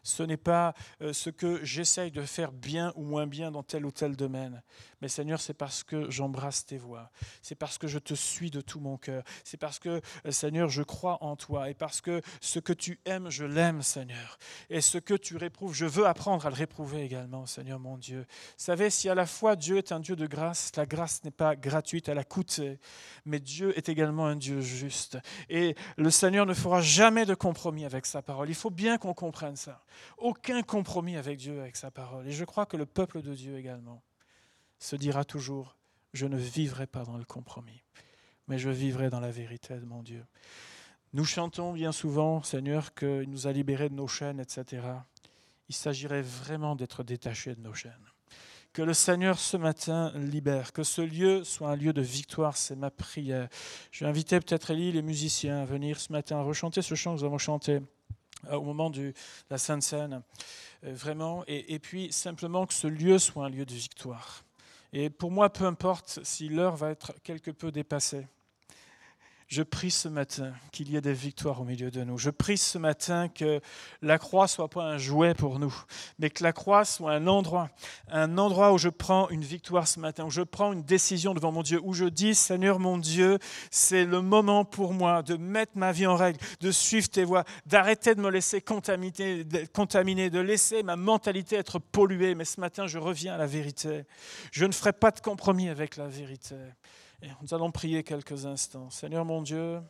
Ce 0.03 0.23
n'est 0.23 0.37
pas 0.37 0.73
euh, 1.01 1.13
ce 1.13 1.29
que 1.29 1.63
j'essaye 1.63 2.11
de 2.11 2.21
faire 2.21 2.51
bien 2.51 2.93
ou 2.95 3.03
moins 3.03 3.27
bien 3.27 3.51
dans 3.51 3.63
tel 3.63 3.85
ou 3.85 3.91
tel 3.91 4.15
domaine. 4.15 4.61
Mais 5.01 5.07
Seigneur, 5.07 5.39
c'est 5.39 5.53
parce 5.53 5.83
que 5.83 6.09
j'embrasse 6.09 6.65
tes 6.65 6.77
voies. 6.77 7.09
C'est 7.41 7.55
parce 7.55 7.77
que 7.77 7.87
je 7.87 7.99
te 7.99 8.13
suis 8.13 8.51
de 8.51 8.61
tout 8.61 8.79
mon 8.79 8.97
cœur. 8.97 9.23
C'est 9.43 9.57
parce 9.57 9.79
que, 9.79 10.01
euh, 10.25 10.31
Seigneur, 10.31 10.69
je 10.69 10.83
crois 10.83 11.23
en 11.23 11.35
toi. 11.35 11.69
Et 11.69 11.73
parce 11.73 12.01
que 12.01 12.21
ce 12.41 12.59
que 12.59 12.73
tu 12.73 12.99
aimes, 13.05 13.29
je 13.29 13.45
l'aime, 13.45 13.81
Seigneur. 13.81 14.37
Et 14.69 14.81
ce 14.81 14.97
que 14.97 15.13
tu 15.13 15.37
réprouves, 15.37 15.73
je 15.73 15.85
veux 15.85 16.05
apprendre 16.05 16.45
à 16.45 16.49
le 16.49 16.55
réprouver 16.55 17.03
également, 17.03 17.45
Seigneur 17.45 17.79
mon 17.79 17.97
Dieu. 17.97 18.19
Vous 18.19 18.63
savez, 18.63 18.89
si 18.89 19.09
à 19.09 19.15
la 19.15 19.25
fois 19.25 19.55
Dieu 19.55 19.77
est 19.77 19.91
un 19.91 19.99
Dieu 19.99 20.15
de 20.15 20.27
grâce, 20.27 20.71
la 20.75 20.85
grâce 20.85 21.23
n'est 21.23 21.31
pas 21.31 21.55
gratuite, 21.55 22.09
elle 22.09 22.17
a 22.17 22.23
coûté. 22.23 22.79
Mais 23.25 23.39
Dieu 23.39 23.77
est 23.77 23.89
également 23.89 24.27
un 24.27 24.35
Dieu 24.35 24.61
juste. 24.61 25.17
Et 25.49 25.75
le 25.97 26.11
Seigneur 26.11 26.45
ne 26.45 26.53
fera 26.53 26.81
jamais 26.81 27.25
de 27.25 27.35
compromis 27.35 27.85
avec 27.85 28.05
sa 28.05 28.21
parole. 28.21 28.49
Il 28.49 28.55
faut 28.55 28.69
bien 28.69 28.97
qu'on 28.97 29.13
comprenne 29.13 29.55
Aucun 30.17 30.61
compromis 30.61 31.17
avec 31.17 31.37
Dieu, 31.37 31.59
avec 31.59 31.75
sa 31.75 31.91
parole. 31.91 32.27
Et 32.27 32.31
je 32.31 32.45
crois 32.45 32.65
que 32.65 32.77
le 32.77 32.85
peuple 32.85 33.21
de 33.21 33.33
Dieu 33.33 33.57
également 33.57 34.01
se 34.79 34.95
dira 34.95 35.25
toujours, 35.25 35.75
je 36.13 36.25
ne 36.25 36.37
vivrai 36.37 36.87
pas 36.87 37.03
dans 37.03 37.17
le 37.17 37.25
compromis, 37.25 37.83
mais 38.47 38.57
je 38.57 38.69
vivrai 38.69 39.09
dans 39.09 39.19
la 39.19 39.31
vérité 39.31 39.75
de 39.75 39.85
mon 39.85 40.01
Dieu. 40.01 40.25
Nous 41.13 41.25
chantons 41.25 41.73
bien 41.73 41.91
souvent, 41.91 42.43
Seigneur, 42.43 42.93
qu'il 42.93 43.29
nous 43.29 43.47
a 43.47 43.51
libérés 43.51 43.89
de 43.89 43.95
nos 43.95 44.07
chaînes, 44.07 44.39
etc. 44.39 44.83
Il 45.67 45.75
s'agirait 45.75 46.21
vraiment 46.21 46.75
d'être 46.75 47.03
détaché 47.03 47.55
de 47.55 47.61
nos 47.61 47.73
chaînes. 47.73 47.93
Que 48.73 48.83
le 48.83 48.93
Seigneur 48.93 49.39
ce 49.39 49.57
matin 49.57 50.11
libère, 50.15 50.71
que 50.71 50.83
ce 50.83 51.01
lieu 51.01 51.43
soit 51.43 51.71
un 51.71 51.75
lieu 51.75 51.91
de 51.91 52.03
victoire, 52.03 52.55
c'est 52.55 52.75
ma 52.75 52.91
prière. 52.91 53.49
Je 53.91 54.05
vais 54.05 54.09
inviter 54.09 54.39
peut-être 54.39 54.69
Elie, 54.71 54.91
les 54.91 55.01
musiciens, 55.01 55.61
à 55.61 55.65
venir 55.65 55.99
ce 55.99 56.11
matin 56.11 56.39
rechanter 56.41 56.83
ce 56.83 56.93
chant 56.93 57.15
que 57.15 57.21
nous 57.21 57.25
avons 57.25 57.39
chanté 57.39 57.79
au 58.51 58.61
moment 58.61 58.89
de 58.89 59.13
la 59.49 59.57
Sainte 59.57 59.83
Seine, 59.83 60.21
vraiment, 60.81 61.43
et, 61.47 61.73
et 61.73 61.79
puis 61.79 62.11
simplement 62.11 62.65
que 62.65 62.73
ce 62.73 62.87
lieu 62.87 63.19
soit 63.19 63.45
un 63.45 63.49
lieu 63.49 63.65
de 63.65 63.73
victoire. 63.73 64.43
Et 64.93 65.09
pour 65.09 65.31
moi, 65.31 65.51
peu 65.51 65.65
importe 65.65 66.19
si 66.23 66.49
l'heure 66.49 66.75
va 66.75 66.89
être 66.89 67.13
quelque 67.23 67.51
peu 67.51 67.71
dépassée. 67.71 68.27
Je 69.49 69.63
prie 69.63 69.89
ce 69.89 70.07
matin 70.07 70.53
qu'il 70.71 70.91
y 70.91 70.95
ait 70.95 71.01
des 71.01 71.11
victoires 71.11 71.59
au 71.59 71.63
milieu 71.63 71.89
de 71.89 72.03
nous. 72.03 72.19
Je 72.19 72.29
prie 72.29 72.59
ce 72.59 72.77
matin 72.77 73.29
que 73.29 73.61
la 74.03 74.19
croix 74.19 74.47
soit 74.47 74.67
pas 74.67 74.83
un 74.83 74.99
jouet 74.99 75.33
pour 75.33 75.57
nous, 75.57 75.73
mais 76.19 76.29
que 76.29 76.43
la 76.43 76.53
croix 76.53 76.85
soit 76.85 77.13
un 77.13 77.25
endroit, 77.25 77.71
un 78.11 78.37
endroit 78.37 78.71
où 78.73 78.77
je 78.77 78.89
prends 78.89 79.27
une 79.29 79.43
victoire 79.43 79.87
ce 79.87 79.99
matin, 79.99 80.25
où 80.25 80.29
je 80.29 80.43
prends 80.43 80.71
une 80.71 80.83
décision 80.83 81.33
devant 81.33 81.51
mon 81.51 81.63
Dieu, 81.63 81.79
où 81.83 81.93
je 81.93 82.05
dis 82.05 82.35
Seigneur 82.35 82.77
mon 82.77 82.99
Dieu, 82.99 83.39
c'est 83.71 84.05
le 84.05 84.21
moment 84.21 84.65
pour 84.65 84.93
moi 84.93 85.23
de 85.23 85.35
mettre 85.35 85.71
ma 85.73 85.93
vie 85.93 86.05
en 86.05 86.15
règle, 86.15 86.37
de 86.61 86.69
suivre 86.69 87.09
tes 87.09 87.23
voies, 87.23 87.43
d'arrêter 87.65 88.13
de 88.13 88.21
me 88.21 88.29
laisser 88.29 88.61
contaminer, 88.61 89.47
contaminer, 89.73 90.29
de 90.29 90.39
laisser 90.39 90.83
ma 90.83 90.95
mentalité 90.95 91.55
être 91.55 91.79
polluée. 91.79 92.35
Mais 92.35 92.45
ce 92.45 92.59
matin, 92.59 92.85
je 92.85 92.99
reviens 92.99 93.33
à 93.33 93.37
la 93.37 93.47
vérité. 93.47 94.03
Je 94.51 94.65
ne 94.65 94.71
ferai 94.71 94.93
pas 94.93 95.09
de 95.09 95.21
compromis 95.21 95.69
avec 95.69 95.97
la 95.97 96.07
vérité. 96.07 96.55
Nous 97.21 97.53
allons 97.53 97.71
prier 97.71 98.03
quelques 98.03 98.45
instants. 98.45 98.89
Seigneur 98.89 99.25
mon 99.25 99.41
Dieu, 99.41 99.81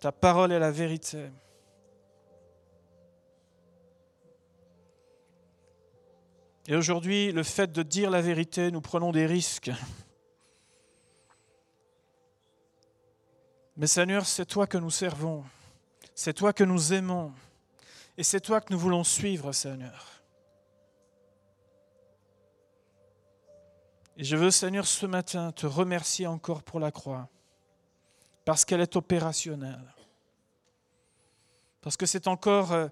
ta 0.00 0.12
parole 0.12 0.52
est 0.52 0.58
la 0.58 0.70
vérité. 0.70 1.28
Et 6.66 6.76
aujourd'hui, 6.76 7.32
le 7.32 7.42
fait 7.42 7.72
de 7.72 7.82
dire 7.82 8.10
la 8.10 8.20
vérité, 8.20 8.70
nous 8.70 8.80
prenons 8.80 9.12
des 9.12 9.26
risques. 9.26 9.72
Mais 13.76 13.86
Seigneur, 13.86 14.24
c'est 14.24 14.46
toi 14.46 14.66
que 14.66 14.78
nous 14.78 14.90
servons, 14.90 15.44
c'est 16.14 16.34
toi 16.34 16.52
que 16.52 16.64
nous 16.64 16.92
aimons, 16.92 17.32
et 18.16 18.22
c'est 18.22 18.40
toi 18.40 18.60
que 18.60 18.72
nous 18.72 18.78
voulons 18.78 19.04
suivre, 19.04 19.52
Seigneur. 19.52 20.19
Et 24.16 24.24
je 24.24 24.36
veux, 24.36 24.50
Seigneur, 24.50 24.86
ce 24.86 25.06
matin 25.06 25.52
te 25.52 25.66
remercier 25.66 26.26
encore 26.26 26.62
pour 26.62 26.80
la 26.80 26.90
croix, 26.90 27.28
parce 28.44 28.64
qu'elle 28.64 28.80
est 28.80 28.96
opérationnelle. 28.96 29.94
Parce 31.80 31.96
que 31.96 32.06
c'est 32.06 32.28
encore 32.28 32.72
euh, 32.72 32.88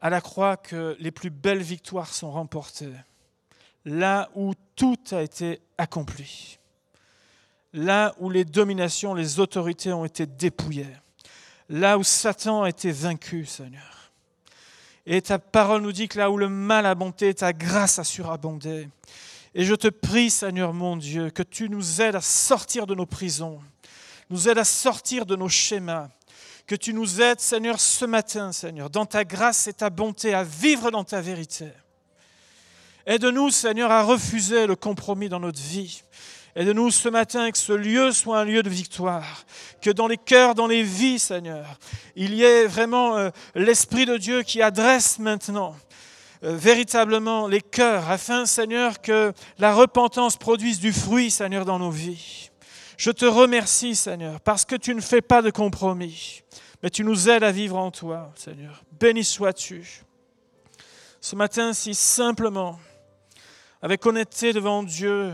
à 0.00 0.10
la 0.10 0.20
croix 0.20 0.56
que 0.56 0.96
les 1.00 1.10
plus 1.10 1.30
belles 1.30 1.62
victoires 1.62 2.12
sont 2.12 2.30
remportées. 2.30 2.92
Là 3.84 4.28
où 4.34 4.52
tout 4.76 4.98
a 5.12 5.22
été 5.22 5.60
accompli. 5.78 6.58
Là 7.72 8.14
où 8.18 8.30
les 8.30 8.44
dominations, 8.44 9.14
les 9.14 9.40
autorités 9.40 9.92
ont 9.92 10.04
été 10.04 10.26
dépouillées. 10.26 10.96
Là 11.68 11.98
où 11.98 12.02
Satan 12.02 12.62
a 12.62 12.68
été 12.68 12.90
vaincu, 12.90 13.46
Seigneur. 13.46 14.12
Et 15.06 15.22
ta 15.22 15.38
parole 15.38 15.82
nous 15.82 15.92
dit 15.92 16.08
que 16.08 16.18
là 16.18 16.30
où 16.30 16.36
le 16.36 16.48
mal 16.48 16.84
a 16.84 16.94
bonté, 16.94 17.32
ta 17.32 17.52
grâce 17.52 17.98
a 17.98 18.04
surabondé. 18.04 18.88
Et 19.58 19.64
je 19.64 19.74
te 19.74 19.88
prie, 19.88 20.30
Seigneur 20.30 20.72
mon 20.72 20.96
Dieu, 20.96 21.30
que 21.30 21.42
tu 21.42 21.68
nous 21.68 22.00
aides 22.00 22.14
à 22.14 22.20
sortir 22.20 22.86
de 22.86 22.94
nos 22.94 23.06
prisons, 23.06 23.60
nous 24.30 24.48
aides 24.48 24.58
à 24.58 24.64
sortir 24.64 25.26
de 25.26 25.34
nos 25.34 25.48
schémas, 25.48 26.10
que 26.64 26.76
tu 26.76 26.94
nous 26.94 27.20
aides, 27.20 27.40
Seigneur, 27.40 27.80
ce 27.80 28.04
matin, 28.04 28.52
Seigneur, 28.52 28.88
dans 28.88 29.04
ta 29.04 29.24
grâce 29.24 29.66
et 29.66 29.72
ta 29.72 29.90
bonté, 29.90 30.32
à 30.32 30.44
vivre 30.44 30.92
dans 30.92 31.02
ta 31.02 31.20
vérité. 31.20 31.66
Aide-nous, 33.04 33.50
Seigneur, 33.50 33.90
à 33.90 34.04
refuser 34.04 34.68
le 34.68 34.76
compromis 34.76 35.28
dans 35.28 35.40
notre 35.40 35.60
vie. 35.60 36.04
Aide-nous 36.54 36.92
ce 36.92 37.08
matin 37.08 37.50
que 37.50 37.58
ce 37.58 37.72
lieu 37.72 38.12
soit 38.12 38.38
un 38.38 38.44
lieu 38.44 38.62
de 38.62 38.70
victoire, 38.70 39.44
que 39.82 39.90
dans 39.90 40.06
les 40.06 40.18
cœurs, 40.18 40.54
dans 40.54 40.68
les 40.68 40.84
vies, 40.84 41.18
Seigneur, 41.18 41.80
il 42.14 42.32
y 42.32 42.44
ait 42.44 42.68
vraiment 42.68 43.16
euh, 43.16 43.30
l'Esprit 43.56 44.06
de 44.06 44.18
Dieu 44.18 44.44
qui 44.44 44.62
adresse 44.62 45.18
maintenant 45.18 45.74
véritablement 46.42 47.48
les 47.48 47.60
cœurs, 47.60 48.10
afin, 48.10 48.46
Seigneur, 48.46 49.00
que 49.00 49.32
la 49.58 49.74
repentance 49.74 50.36
produise 50.36 50.80
du 50.80 50.92
fruit, 50.92 51.30
Seigneur, 51.30 51.64
dans 51.64 51.78
nos 51.78 51.90
vies. 51.90 52.50
Je 52.96 53.10
te 53.10 53.24
remercie, 53.24 53.94
Seigneur, 53.94 54.40
parce 54.40 54.64
que 54.64 54.76
tu 54.76 54.94
ne 54.94 55.00
fais 55.00 55.22
pas 55.22 55.42
de 55.42 55.50
compromis, 55.50 56.42
mais 56.82 56.90
tu 56.90 57.04
nous 57.04 57.28
aides 57.28 57.44
à 57.44 57.52
vivre 57.52 57.76
en 57.76 57.90
toi, 57.90 58.32
Seigneur. 58.34 58.82
Béni 58.98 59.24
sois-tu. 59.24 60.02
Ce 61.20 61.36
matin, 61.36 61.72
si 61.72 61.94
simplement, 61.94 62.78
avec 63.82 64.04
honnêteté 64.06 64.52
devant 64.52 64.82
Dieu, 64.82 65.32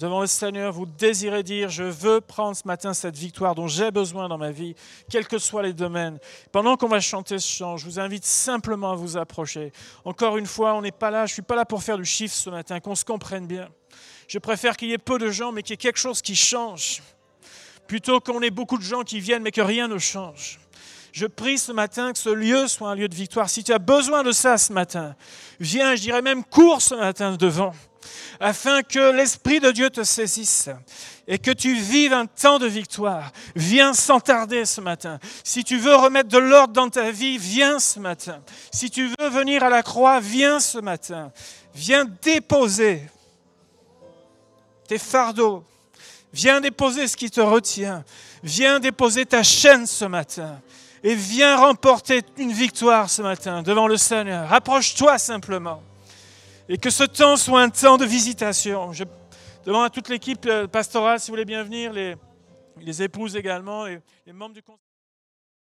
devant 0.00 0.22
le 0.22 0.26
Seigneur, 0.26 0.72
vous 0.72 0.86
désirez 0.86 1.42
dire, 1.42 1.68
je 1.68 1.82
veux 1.82 2.22
prendre 2.22 2.56
ce 2.56 2.66
matin 2.66 2.94
cette 2.94 3.18
victoire 3.18 3.54
dont 3.54 3.68
j'ai 3.68 3.90
besoin 3.90 4.28
dans 4.28 4.38
ma 4.38 4.50
vie, 4.50 4.74
quels 5.10 5.28
que 5.28 5.38
soient 5.38 5.62
les 5.62 5.74
domaines. 5.74 6.18
Pendant 6.52 6.78
qu'on 6.78 6.88
va 6.88 7.00
chanter 7.00 7.38
ce 7.38 7.46
chant, 7.46 7.76
je 7.76 7.84
vous 7.84 8.00
invite 8.00 8.24
simplement 8.24 8.92
à 8.92 8.94
vous 8.94 9.18
approcher. 9.18 9.72
Encore 10.06 10.38
une 10.38 10.46
fois, 10.46 10.74
on 10.74 10.80
n'est 10.80 10.90
pas 10.90 11.10
là, 11.10 11.26
je 11.26 11.32
ne 11.32 11.34
suis 11.34 11.42
pas 11.42 11.54
là 11.54 11.66
pour 11.66 11.82
faire 11.82 11.98
du 11.98 12.06
chiffre 12.06 12.34
ce 12.34 12.48
matin, 12.48 12.80
qu'on 12.80 12.94
se 12.94 13.04
comprenne 13.04 13.46
bien. 13.46 13.68
Je 14.26 14.38
préfère 14.38 14.78
qu'il 14.78 14.88
y 14.88 14.94
ait 14.94 14.98
peu 14.98 15.18
de 15.18 15.30
gens, 15.30 15.52
mais 15.52 15.62
qu'il 15.62 15.72
y 15.72 15.74
ait 15.74 15.76
quelque 15.76 15.98
chose 15.98 16.22
qui 16.22 16.34
change, 16.34 17.02
plutôt 17.86 18.20
qu'on 18.20 18.40
ait 18.40 18.50
beaucoup 18.50 18.78
de 18.78 18.82
gens 18.82 19.02
qui 19.02 19.20
viennent, 19.20 19.42
mais 19.42 19.52
que 19.52 19.60
rien 19.60 19.86
ne 19.86 19.98
change. 19.98 20.60
Je 21.12 21.26
prie 21.26 21.58
ce 21.58 21.72
matin 21.72 22.12
que 22.12 22.18
ce 22.18 22.30
lieu 22.30 22.68
soit 22.68 22.88
un 22.88 22.94
lieu 22.94 23.08
de 23.08 23.14
victoire. 23.14 23.50
Si 23.50 23.64
tu 23.64 23.72
as 23.72 23.78
besoin 23.78 24.22
de 24.22 24.32
ça 24.32 24.56
ce 24.56 24.72
matin, 24.72 25.14
viens, 25.58 25.94
je 25.94 26.00
dirais 26.00 26.22
même 26.22 26.42
cours 26.42 26.80
ce 26.80 26.94
matin 26.94 27.36
devant 27.36 27.74
afin 28.40 28.82
que 28.82 29.12
l'Esprit 29.12 29.60
de 29.60 29.70
Dieu 29.70 29.90
te 29.90 30.02
saisisse 30.02 30.70
et 31.26 31.38
que 31.38 31.50
tu 31.50 31.74
vives 31.74 32.12
un 32.12 32.26
temps 32.26 32.58
de 32.58 32.66
victoire. 32.66 33.30
Viens 33.54 33.94
sans 33.94 34.20
tarder 34.20 34.64
ce 34.64 34.80
matin. 34.80 35.18
Si 35.44 35.62
tu 35.62 35.78
veux 35.78 35.94
remettre 35.94 36.28
de 36.28 36.38
l'ordre 36.38 36.72
dans 36.72 36.88
ta 36.88 37.10
vie, 37.10 37.38
viens 37.38 37.78
ce 37.78 38.00
matin. 38.00 38.42
Si 38.72 38.90
tu 38.90 39.12
veux 39.18 39.28
venir 39.28 39.62
à 39.62 39.68
la 39.68 39.82
croix, 39.82 40.20
viens 40.20 40.58
ce 40.58 40.78
matin. 40.78 41.32
Viens 41.74 42.04
déposer 42.04 43.02
tes 44.88 44.98
fardeaux. 44.98 45.64
Viens 46.32 46.60
déposer 46.60 47.06
ce 47.06 47.16
qui 47.16 47.30
te 47.30 47.40
retient. 47.40 48.04
Viens 48.42 48.80
déposer 48.80 49.26
ta 49.26 49.42
chaîne 49.42 49.86
ce 49.86 50.04
matin. 50.04 50.60
Et 51.02 51.14
viens 51.14 51.56
remporter 51.56 52.22
une 52.36 52.52
victoire 52.52 53.08
ce 53.08 53.22
matin 53.22 53.62
devant 53.62 53.86
le 53.86 53.96
Seigneur. 53.96 54.52
Approche-toi 54.52 55.18
simplement. 55.18 55.82
Et 56.72 56.78
que 56.78 56.88
ce 56.88 57.02
temps 57.02 57.36
soit 57.36 57.62
un 57.62 57.68
temps 57.68 57.96
de 57.96 58.04
visitation. 58.04 58.92
Je 58.92 59.02
demande 59.64 59.86
à 59.86 59.90
toute 59.90 60.08
l'équipe 60.08 60.46
euh, 60.46 60.68
pastorale, 60.68 61.18
si 61.18 61.26
vous 61.26 61.32
voulez 61.32 61.44
bien 61.44 61.64
venir, 61.64 61.92
les, 61.92 62.14
les 62.76 63.02
épouses 63.02 63.34
également, 63.34 63.88
et 63.88 64.00
les 64.24 64.32
membres 64.32 64.54
du 64.54 64.62
conseil. 64.62 64.89